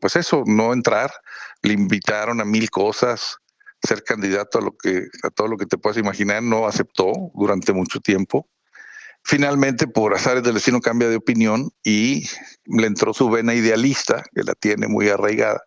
pues 0.00 0.16
eso, 0.16 0.42
no 0.46 0.72
entrar. 0.72 1.12
Le 1.62 1.74
invitaron 1.74 2.40
a 2.40 2.44
mil 2.44 2.70
cosas, 2.70 3.36
ser 3.82 4.02
candidato 4.02 4.58
a 4.58 4.62
lo 4.62 4.76
que 4.76 5.06
a 5.22 5.30
todo 5.30 5.46
lo 5.46 5.56
que 5.56 5.66
te 5.66 5.78
puedas 5.78 5.98
imaginar, 5.98 6.42
no 6.42 6.66
aceptó 6.66 7.12
durante 7.34 7.72
mucho 7.72 8.00
tiempo. 8.00 8.48
Finalmente, 9.22 9.86
por 9.86 10.14
azares 10.14 10.42
del 10.42 10.54
destino, 10.54 10.80
cambia 10.80 11.08
de 11.08 11.16
opinión 11.16 11.70
y 11.84 12.26
le 12.64 12.86
entró 12.86 13.12
su 13.12 13.28
vena 13.28 13.54
idealista, 13.54 14.24
que 14.34 14.42
la 14.42 14.54
tiene 14.54 14.88
muy 14.88 15.10
arraigada, 15.10 15.62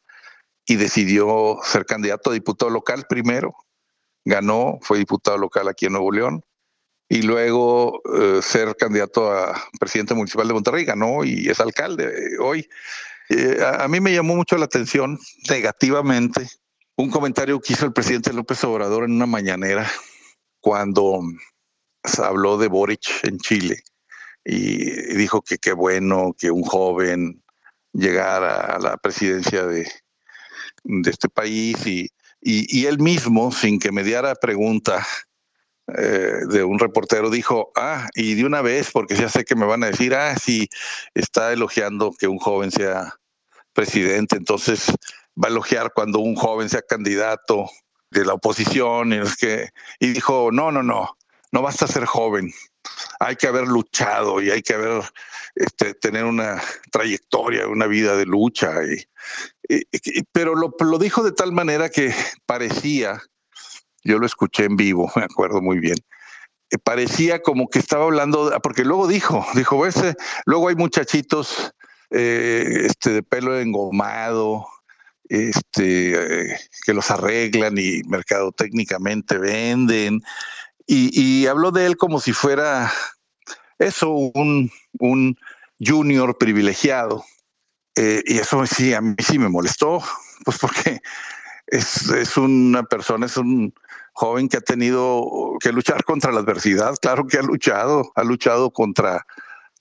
y 0.66 0.76
decidió 0.76 1.60
ser 1.64 1.86
candidato 1.86 2.32
a 2.32 2.34
diputado 2.34 2.70
local 2.72 3.06
primero. 3.08 3.54
Ganó, 4.26 4.80
fue 4.82 4.98
diputado 4.98 5.38
local 5.38 5.68
aquí 5.68 5.86
en 5.86 5.94
Nuevo 5.94 6.12
León, 6.12 6.44
y 7.10 7.22
luego 7.22 8.02
eh, 8.16 8.42
ser 8.42 8.76
candidato 8.76 9.32
a 9.32 9.62
presidente 9.80 10.14
municipal 10.14 10.48
de 10.48 10.54
Monterrey, 10.54 10.86
ganó 10.86 11.24
y 11.24 11.50
es 11.50 11.60
alcalde 11.60 12.38
hoy. 12.40 12.68
Eh, 13.30 13.60
a, 13.62 13.84
a, 13.84 13.88
mí 13.88 14.00
me 14.00 14.14
llamó 14.14 14.36
mucho 14.36 14.58
la 14.58 14.66
atención 14.66 15.20
negativamente 15.50 16.48
un 16.96 17.10
comentario 17.10 17.60
que 17.60 17.74
hizo 17.74 17.86
el 17.86 17.94
presidente 17.94 18.34
López 18.34 18.64
Obrador 18.64 19.06
en 19.06 19.14
una 19.14 19.26
mañanera 19.26 19.90
cuando 20.60 21.22
habló 22.20 22.58
de 22.58 22.68
Boric 22.68 23.24
en 23.24 23.38
Chile 23.40 23.84
y 24.46 25.14
dijo 25.16 25.42
que 25.42 25.58
qué 25.58 25.74
bueno 25.74 26.34
que 26.38 26.52
un 26.52 26.64
joven 26.64 27.44
llegara 27.94 28.76
a 28.76 28.80
la 28.80 28.98
presidencia 28.98 29.66
de, 29.66 29.90
de 30.84 31.10
este 31.12 31.30
país 31.30 31.86
y, 31.86 32.10
y, 32.42 32.86
él 32.86 33.00
mismo, 33.00 33.52
sin 33.52 33.80
que 33.80 33.92
mediara 33.92 34.36
pregunta 34.36 35.06
eh, 35.98 36.40
de 36.50 36.64
un 36.64 36.80
reportero, 36.80 37.30
dijo, 37.30 37.72
ah, 37.76 38.10
y 38.16 38.36
de 38.36 38.46
una 38.46 38.62
vez, 38.62 38.92
porque 38.92 39.16
ya 39.16 39.30
sé 39.30 39.46
que 39.46 39.56
me 39.56 39.66
van 39.66 39.84
a 39.84 39.88
decir, 39.88 40.14
ah, 40.14 40.36
sí, 40.36 40.68
está 41.14 41.54
elogiando 41.54 42.14
que 42.18 42.28
un 42.28 42.40
joven 42.40 42.72
sea 42.72 43.16
presidente, 43.74 44.36
entonces 44.36 44.92
va 45.42 45.48
a 45.48 45.52
elogiar 45.52 45.94
cuando 45.94 46.20
un 46.20 46.36
joven 46.36 46.70
sea 46.70 46.82
candidato 46.82 47.70
de 48.12 48.26
la 48.26 48.34
oposición 48.34 49.14
y, 49.14 49.18
es 49.18 49.36
que, 49.36 49.70
y 50.00 50.08
dijo, 50.10 50.50
no, 50.52 50.72
no, 50.72 50.84
no, 50.84 51.18
no 51.52 51.62
basta 51.62 51.88
ser 51.88 52.06
joven, 52.06 52.54
hay 53.20 53.36
que 53.36 53.48
haber 53.48 53.68
luchado 53.68 54.42
y 54.42 54.52
hay 54.52 54.62
que 54.62 54.74
haber, 54.74 55.04
este, 55.56 55.94
tener 55.94 56.26
una 56.26 56.62
trayectoria, 56.92 57.68
una 57.68 57.88
vida 57.88 58.16
de 58.16 58.26
lucha. 58.26 58.74
Pero 60.32 60.56
lo, 60.56 60.98
dijo 60.98 61.24
de 61.24 61.32
tal 61.32 61.52
manera 61.52 61.90
que 61.90 62.14
parecía, 62.46 63.22
yo 64.04 64.20
lo 64.20 64.26
escuché 64.26 64.66
en 64.66 64.76
vivo, 64.76 65.12
me 65.16 65.24
acuerdo 65.24 65.62
muy 65.62 65.80
bien, 65.80 65.98
parecía 66.84 67.42
como 67.42 67.70
que 67.70 67.80
estaba 67.80 68.06
hablando, 68.06 68.52
porque 68.62 68.84
luego 68.84 69.08
dijo, 69.08 69.46
dijo, 69.56 69.86
ese, 69.86 70.16
luego 70.46 70.70
hay 70.70 70.76
muchachitos 70.76 71.74
eh, 72.10 72.86
este, 72.86 73.12
de 73.12 73.24
pelo 73.24 73.60
engomado, 73.60 74.68
este, 75.30 76.52
eh, 76.52 76.58
que 76.86 76.94
los 76.94 77.10
arreglan 77.10 77.78
y 77.78 78.04
mercado 78.04 78.52
técnicamente 78.52 79.38
venden. 79.38 80.22
Y, 80.86 81.12
y, 81.20 81.48
habló 81.48 81.72
de 81.72 81.86
él 81.86 81.98
como 81.98 82.20
si 82.20 82.34
fuera 82.34 82.92
eso, 83.80 84.10
un, 84.12 84.72
un 85.00 85.38
junior 85.80 86.38
privilegiado. 86.38 87.24
Eh, 87.96 88.24
y 88.26 88.40
eso 88.40 88.66
sí, 88.66 88.94
a 88.94 89.02
mí 89.02 89.16
sí 89.20 89.38
me 89.38 89.50
molestó, 89.50 90.02
pues 90.46 90.58
porque 90.58 91.02
es, 91.68 92.10
es 92.10 92.38
una 92.38 92.84
persona, 92.84 93.28
es 93.28 93.38
un 93.38 93.74
joven 94.14 94.50
que 94.50 94.58
ha 94.58 94.62
tenido 94.62 95.58
que 95.60 95.72
luchar 95.72 96.04
contra 96.04 96.32
la 96.32 96.42
adversidad, 96.42 96.96
claro 97.02 97.28
que 97.28 97.38
ha 97.38 97.42
luchado, 97.42 98.12
ha 98.16 98.24
luchado 98.24 98.72
contra 98.72 99.26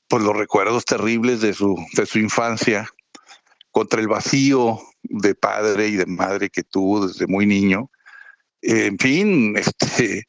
pues, 0.09 0.23
los 0.23 0.37
recuerdos 0.37 0.85
terribles 0.85 1.41
de 1.41 1.55
su, 1.55 1.77
de 1.95 2.07
su 2.07 2.19
infancia, 2.19 2.89
contra 3.71 4.01
el 4.01 4.09
vacío 4.09 4.79
de 5.03 5.35
padre 5.35 5.89
y 5.89 5.97
de 5.97 6.07
madre 6.07 6.51
que 6.51 6.63
tuvo 6.63 7.07
desde 7.07 7.27
muy 7.27 7.47
niño. 7.47 7.91
En 8.61 8.99
fin, 8.99 9.57
este, 9.57 10.27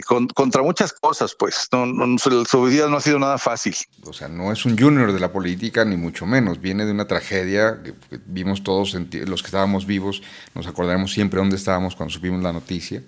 con, 0.00 0.28
contra 0.28 0.62
muchas 0.62 0.92
cosas, 0.92 1.34
pues. 1.38 1.68
No, 1.72 1.86
no, 1.86 2.18
su 2.18 2.62
vida 2.64 2.88
no 2.88 2.96
ha 2.96 3.00
sido 3.00 3.18
nada 3.18 3.38
fácil. 3.38 3.74
O 4.04 4.12
sea, 4.12 4.28
no 4.28 4.52
es 4.52 4.64
un 4.64 4.78
junior 4.78 5.12
de 5.12 5.20
la 5.20 5.32
política, 5.32 5.84
ni 5.84 5.96
mucho 5.96 6.26
menos. 6.26 6.60
Viene 6.60 6.84
de 6.84 6.92
una 6.92 7.06
tragedia 7.06 7.80
que, 7.82 7.92
que 7.92 8.20
vimos 8.26 8.62
todos, 8.62 8.94
los 8.94 9.42
que 9.42 9.46
estábamos 9.46 9.86
vivos, 9.86 10.22
nos 10.54 10.66
acordaremos 10.66 11.12
siempre 11.12 11.38
dónde 11.38 11.56
estábamos 11.56 11.96
cuando 11.96 12.12
supimos 12.12 12.42
la 12.42 12.52
noticia 12.52 13.02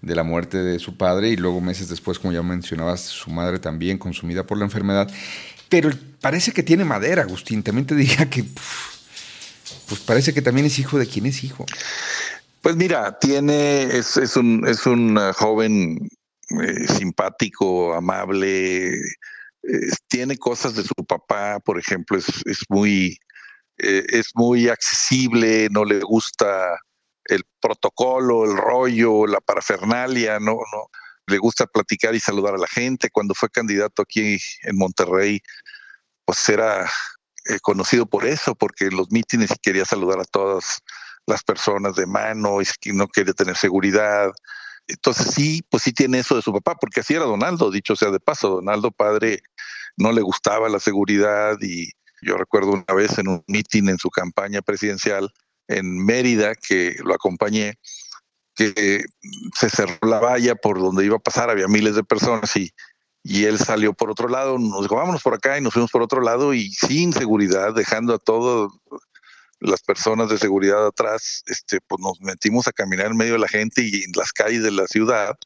de 0.00 0.14
la 0.14 0.22
muerte 0.22 0.58
de 0.58 0.78
su 0.78 0.96
padre 0.96 1.28
y 1.30 1.36
luego 1.36 1.60
meses 1.60 1.88
después, 1.88 2.18
como 2.18 2.32
ya 2.32 2.42
mencionabas, 2.42 3.00
su 3.00 3.30
madre 3.30 3.58
también 3.58 3.98
consumida 3.98 4.44
por 4.44 4.58
la 4.58 4.64
enfermedad. 4.64 5.10
Pero 5.68 5.90
parece 6.20 6.52
que 6.52 6.62
tiene 6.62 6.84
madera, 6.84 7.22
Agustín. 7.22 7.62
También 7.62 7.86
te 7.86 7.94
diría 7.94 8.30
que, 8.30 8.44
pues 9.88 10.00
parece 10.00 10.32
que 10.32 10.42
también 10.42 10.66
es 10.66 10.78
hijo 10.78 10.98
de 10.98 11.06
quien 11.06 11.26
es 11.26 11.44
hijo. 11.44 11.66
Pues 12.62 12.76
mira, 12.76 13.18
tiene, 13.18 13.84
es, 13.84 14.16
es 14.16 14.36
un, 14.36 14.66
es 14.66 14.86
un 14.86 15.18
joven 15.34 16.08
eh, 16.60 16.88
simpático, 16.88 17.94
amable, 17.94 18.92
tiene 20.08 20.36
cosas 20.38 20.74
de 20.74 20.82
su 20.82 21.04
papá, 21.06 21.60
por 21.60 21.78
ejemplo, 21.78 22.18
es, 22.18 22.26
es 22.46 22.58
muy, 22.68 23.18
eh, 23.78 24.04
es 24.08 24.30
muy 24.34 24.68
accesible, 24.68 25.68
no 25.70 25.84
le 25.84 26.00
gusta 26.00 26.78
el 27.24 27.44
protocolo, 27.60 28.44
el 28.44 28.56
rollo, 28.56 29.26
la 29.26 29.40
parafernalia, 29.40 30.40
no, 30.40 30.52
no, 30.52 30.88
le 31.26 31.38
gusta 31.38 31.66
platicar 31.66 32.14
y 32.14 32.20
saludar 32.20 32.54
a 32.54 32.58
la 32.58 32.66
gente. 32.66 33.10
Cuando 33.10 33.34
fue 33.34 33.50
candidato 33.50 34.02
aquí 34.02 34.38
en 34.62 34.76
Monterrey, 34.76 35.40
pues 36.24 36.48
era 36.48 36.84
eh, 36.84 37.58
conocido 37.60 38.06
por 38.06 38.26
eso, 38.26 38.54
porque 38.54 38.86
en 38.86 38.96
los 38.96 39.10
mítines 39.10 39.50
quería 39.62 39.84
saludar 39.84 40.20
a 40.20 40.24
todas 40.24 40.80
las 41.28 41.44
personas 41.44 41.94
de 41.94 42.06
mano 42.06 42.60
y 42.60 42.92
no 42.92 43.06
quería 43.06 43.34
tener 43.34 43.56
seguridad. 43.56 44.30
Entonces 44.86 45.34
sí, 45.34 45.62
pues 45.70 45.82
sí 45.82 45.92
tiene 45.92 46.20
eso 46.20 46.34
de 46.34 46.42
su 46.42 46.52
papá, 46.52 46.74
porque 46.76 47.00
así 47.00 47.14
era 47.14 47.24
Donaldo, 47.24 47.70
dicho 47.70 47.94
sea 47.94 48.10
de 48.10 48.20
paso, 48.20 48.48
Donaldo 48.48 48.90
padre 48.90 49.42
no 49.96 50.12
le 50.12 50.22
gustaba 50.22 50.68
la 50.68 50.80
seguridad 50.80 51.56
y 51.60 51.90
yo 52.22 52.36
recuerdo 52.36 52.70
una 52.70 52.94
vez 52.94 53.18
en 53.18 53.28
un 53.28 53.44
mitin 53.46 53.90
en 53.90 53.98
su 53.98 54.10
campaña 54.10 54.62
presidencial 54.62 55.30
en 55.68 56.04
Mérida 56.04 56.54
que 56.54 56.96
lo 57.04 57.14
acompañé, 57.14 57.74
que 58.54 59.04
se 59.54 59.68
cerró 59.68 59.98
la 60.02 60.18
valla 60.18 60.54
por 60.54 60.78
donde 60.78 61.04
iba 61.04 61.16
a 61.16 61.20
pasar, 61.20 61.50
había 61.50 61.68
miles 61.68 61.94
de 61.94 62.04
personas 62.04 62.56
y, 62.56 62.70
y 63.22 63.44
él 63.44 63.58
salió 63.58 63.92
por 63.92 64.10
otro 64.10 64.28
lado, 64.28 64.58
nos 64.58 64.82
dijo, 64.82 64.96
vámonos 64.96 65.22
por 65.22 65.34
acá 65.34 65.58
y 65.58 65.60
nos 65.60 65.74
fuimos 65.74 65.90
por 65.90 66.02
otro 66.02 66.22
lado 66.22 66.54
y 66.54 66.70
sin 66.72 67.12
seguridad, 67.12 67.74
dejando 67.74 68.14
a 68.14 68.18
todas 68.18 68.72
las 69.60 69.82
personas 69.82 70.28
de 70.28 70.38
seguridad 70.38 70.86
atrás, 70.86 71.42
este, 71.46 71.80
pues 71.86 72.00
nos 72.00 72.20
metimos 72.20 72.68
a 72.68 72.72
caminar 72.72 73.06
en 73.06 73.16
medio 73.16 73.34
de 73.34 73.40
la 73.40 73.48
gente 73.48 73.82
y 73.82 74.02
en 74.04 74.12
las 74.14 74.32
calles 74.32 74.62
de 74.62 74.70
la 74.70 74.86
ciudad. 74.86 75.36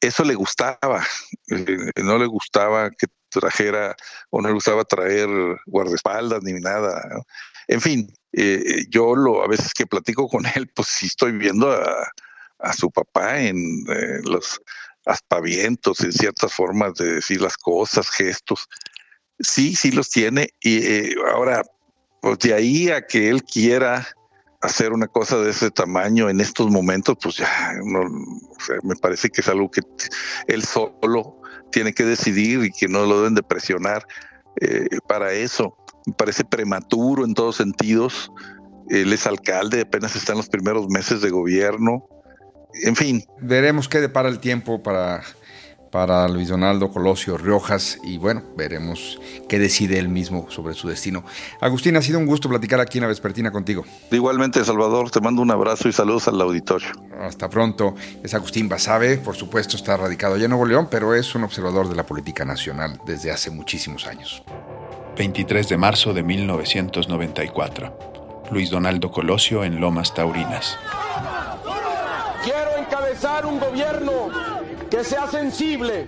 Eso 0.00 0.24
le 0.24 0.34
gustaba, 0.34 1.06
eh, 1.50 1.76
no 2.02 2.18
le 2.18 2.26
gustaba 2.26 2.90
que 2.90 3.06
trajera 3.28 3.96
o 4.30 4.40
no 4.42 4.48
le 4.48 4.54
gustaba 4.54 4.84
traer 4.84 5.28
guardaespaldas 5.66 6.42
ni 6.42 6.52
nada. 6.54 7.00
En 7.68 7.80
fin, 7.80 8.12
eh, 8.32 8.84
yo 8.90 9.14
lo, 9.14 9.42
a 9.44 9.48
veces 9.48 9.72
que 9.72 9.86
platico 9.86 10.28
con 10.28 10.44
él, 10.54 10.68
pues 10.74 10.88
sí 10.88 11.06
estoy 11.06 11.32
viendo 11.32 11.70
a, 11.70 12.08
a 12.58 12.72
su 12.72 12.90
papá 12.90 13.40
en 13.40 13.84
los 14.24 14.60
aspavientos, 15.06 16.00
en 16.00 16.12
ciertas 16.12 16.52
formas 16.52 16.94
de 16.94 17.14
decir 17.14 17.40
las 17.40 17.56
cosas, 17.56 18.08
gestos. 18.10 18.68
Sí, 19.38 19.74
sí 19.74 19.90
los 19.90 20.10
tiene. 20.10 20.50
Y 20.60 20.86
eh, 20.86 21.14
ahora, 21.32 21.62
pues 22.22 22.38
de 22.38 22.54
ahí 22.54 22.88
a 22.88 23.06
que 23.06 23.28
él 23.28 23.42
quiera 23.42 24.06
hacer 24.62 24.92
una 24.92 25.08
cosa 25.08 25.36
de 25.38 25.50
ese 25.50 25.70
tamaño 25.70 26.30
en 26.30 26.40
estos 26.40 26.70
momentos, 26.70 27.16
pues 27.22 27.36
ya 27.36 27.74
no, 27.84 28.04
me 28.82 28.94
parece 28.96 29.28
que 29.28 29.42
es 29.42 29.48
algo 29.48 29.70
que 29.70 29.82
él 30.46 30.64
solo 30.64 31.36
tiene 31.70 31.92
que 31.92 32.04
decidir 32.04 32.64
y 32.64 32.70
que 32.70 32.88
no 32.88 33.04
lo 33.04 33.18
deben 33.18 33.34
de 33.34 33.42
presionar 33.42 34.06
eh, 34.60 34.86
para 35.06 35.32
eso 35.32 35.76
me 36.06 36.12
parece 36.14 36.44
prematuro 36.44 37.24
en 37.24 37.34
todos 37.34 37.56
sentidos. 37.56 38.30
Él 38.88 39.12
es 39.12 39.26
alcalde, 39.26 39.82
apenas 39.82 40.16
está 40.16 40.32
en 40.32 40.38
los 40.38 40.48
primeros 40.48 40.88
meses 40.88 41.20
de 41.20 41.30
gobierno. 41.30 42.06
En 42.82 42.96
fin. 42.96 43.24
Veremos 43.40 43.88
qué 43.88 44.00
depara 44.00 44.28
el 44.28 44.38
tiempo 44.38 44.82
para, 44.82 45.22
para 45.92 46.26
Luis 46.26 46.48
Donaldo 46.48 46.90
Colosio 46.90 47.36
Riojas 47.36 47.98
y 48.02 48.16
bueno, 48.16 48.42
veremos 48.56 49.20
qué 49.46 49.58
decide 49.58 49.98
él 49.98 50.08
mismo 50.08 50.46
sobre 50.48 50.72
su 50.74 50.88
destino. 50.88 51.22
Agustín, 51.60 51.96
ha 51.96 52.02
sido 52.02 52.18
un 52.18 52.24
gusto 52.24 52.48
platicar 52.48 52.80
aquí 52.80 52.96
en 52.98 53.02
la 53.02 53.08
Vespertina 53.08 53.52
contigo. 53.52 53.84
Igualmente, 54.10 54.64
Salvador, 54.64 55.10
te 55.10 55.20
mando 55.20 55.42
un 55.42 55.50
abrazo 55.50 55.88
y 55.88 55.92
saludos 55.92 56.26
al 56.28 56.40
auditorio. 56.40 56.88
Hasta 57.20 57.48
pronto. 57.50 57.94
Es 58.24 58.32
Agustín 58.32 58.70
Basabe, 58.70 59.18
por 59.18 59.36
supuesto 59.36 59.76
está 59.76 59.98
radicado 59.98 60.34
allá 60.34 60.44
en 60.44 60.50
Nuevo 60.50 60.64
León, 60.64 60.88
pero 60.90 61.14
es 61.14 61.34
un 61.34 61.44
observador 61.44 61.88
de 61.90 61.94
la 61.94 62.06
política 62.06 62.46
nacional 62.46 62.98
desde 63.04 63.30
hace 63.30 63.50
muchísimos 63.50 64.06
años. 64.06 64.42
23 65.18 65.68
de 65.68 65.76
marzo 65.76 66.14
de 66.14 66.22
1994. 66.22 67.98
Luis 68.50 68.70
Donaldo 68.70 69.10
Colosio 69.10 69.62
en 69.62 69.78
Lomas 69.78 70.14
Taurinas. 70.14 70.78
Quiero 72.42 72.78
encabezar 72.78 73.44
un 73.44 73.60
gobierno 73.60 74.61
que 74.92 75.04
sea 75.04 75.26
sensible 75.26 76.06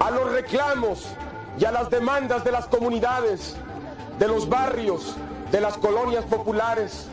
a 0.00 0.10
los 0.10 0.32
reclamos 0.32 1.06
y 1.60 1.64
a 1.64 1.70
las 1.70 1.88
demandas 1.90 2.42
de 2.42 2.50
las 2.50 2.66
comunidades, 2.66 3.54
de 4.18 4.26
los 4.26 4.48
barrios, 4.48 5.14
de 5.52 5.60
las 5.60 5.78
colonias 5.78 6.24
populares. 6.24 7.06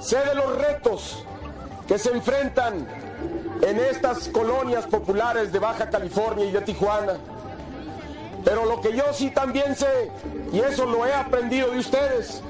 Sé 0.00 0.18
de 0.18 0.34
los 0.34 0.58
retos 0.58 1.24
que 1.86 1.96
se 1.96 2.10
enfrentan 2.10 2.88
en 3.62 3.78
estas 3.78 4.28
colonias 4.30 4.84
populares 4.84 5.52
de 5.52 5.60
Baja 5.60 5.88
California 5.88 6.44
y 6.44 6.50
de 6.50 6.62
Tijuana. 6.62 7.12
Pero 8.44 8.64
lo 8.64 8.80
que 8.80 8.96
yo 8.96 9.04
sí 9.12 9.30
también 9.30 9.76
sé, 9.76 10.10
y 10.52 10.58
eso 10.58 10.86
lo 10.86 11.06
he 11.06 11.14
aprendido 11.14 11.70
de 11.70 11.78
ustedes, 11.78 12.42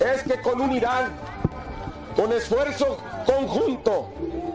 es 0.00 0.22
que 0.22 0.40
con 0.40 0.62
unidad, 0.62 1.08
con 2.16 2.32
esfuerzo 2.32 2.96
conjunto, 3.26 4.08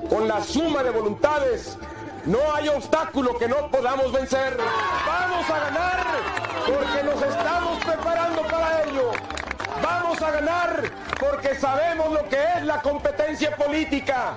con 0.10 0.28
la 0.28 0.44
suma 0.44 0.82
de 0.82 0.90
voluntades, 0.90 1.78
no 2.26 2.40
hay 2.54 2.68
obstáculo 2.70 3.38
que 3.38 3.48
no 3.48 3.70
podamos 3.70 4.12
vencer. 4.12 4.58
Vamos 5.06 5.50
a 5.50 5.60
ganar 5.60 6.06
porque 6.66 7.04
nos 7.04 7.22
estamos 7.22 7.84
preparando 7.84 8.42
para 8.44 8.84
ello. 8.84 9.12
Vamos 9.82 10.22
a 10.22 10.32
ganar 10.32 10.84
porque 11.20 11.56
sabemos 11.56 12.12
lo 12.12 12.28
que 12.30 12.38
es 12.58 12.66
la 12.66 12.82
competencia 12.82 13.56
política. 13.56 14.36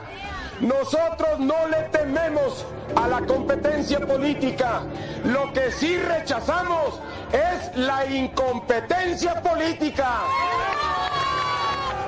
Nosotros 0.61 1.41
no 1.41 1.67
le 1.69 1.83
tememos 1.91 2.65
a 2.97 3.09
la 3.09 3.21
competencia 3.23 4.01
política. 4.01 4.83
Lo 5.25 5.53
que 5.53 5.71
sí 5.73 5.99
rechazamos 5.99 7.01
es 7.33 7.77
la 7.77 8.07
incompetencia 8.07 9.43
política. 9.43 10.21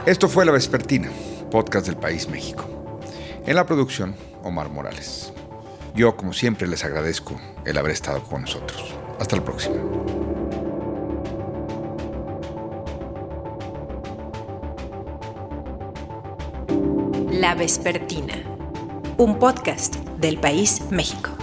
Esto 0.07 0.29
fue 0.29 0.45
La 0.45 0.53
Vespertina, 0.53 1.11
podcast 1.51 1.87
del 1.87 1.97
País 1.97 2.29
México. 2.29 2.65
En 3.45 3.57
la 3.57 3.67
producción, 3.67 4.15
Omar 4.45 4.69
Morales. 4.69 5.33
Yo, 5.97 6.15
como 6.15 6.35
siempre, 6.35 6.69
les 6.69 6.85
agradezco 6.85 7.41
el 7.65 7.79
haber 7.79 7.93
estado 7.93 8.23
con 8.23 8.43
nosotros. 8.43 8.95
Hasta 9.19 9.37
la 9.37 9.43
próxima. 9.43 9.77
La 17.31 17.55
Vespertina, 17.55 18.35
un 19.17 19.39
podcast 19.39 19.97
del 20.19 20.39
País 20.39 20.83
México. 20.91 21.36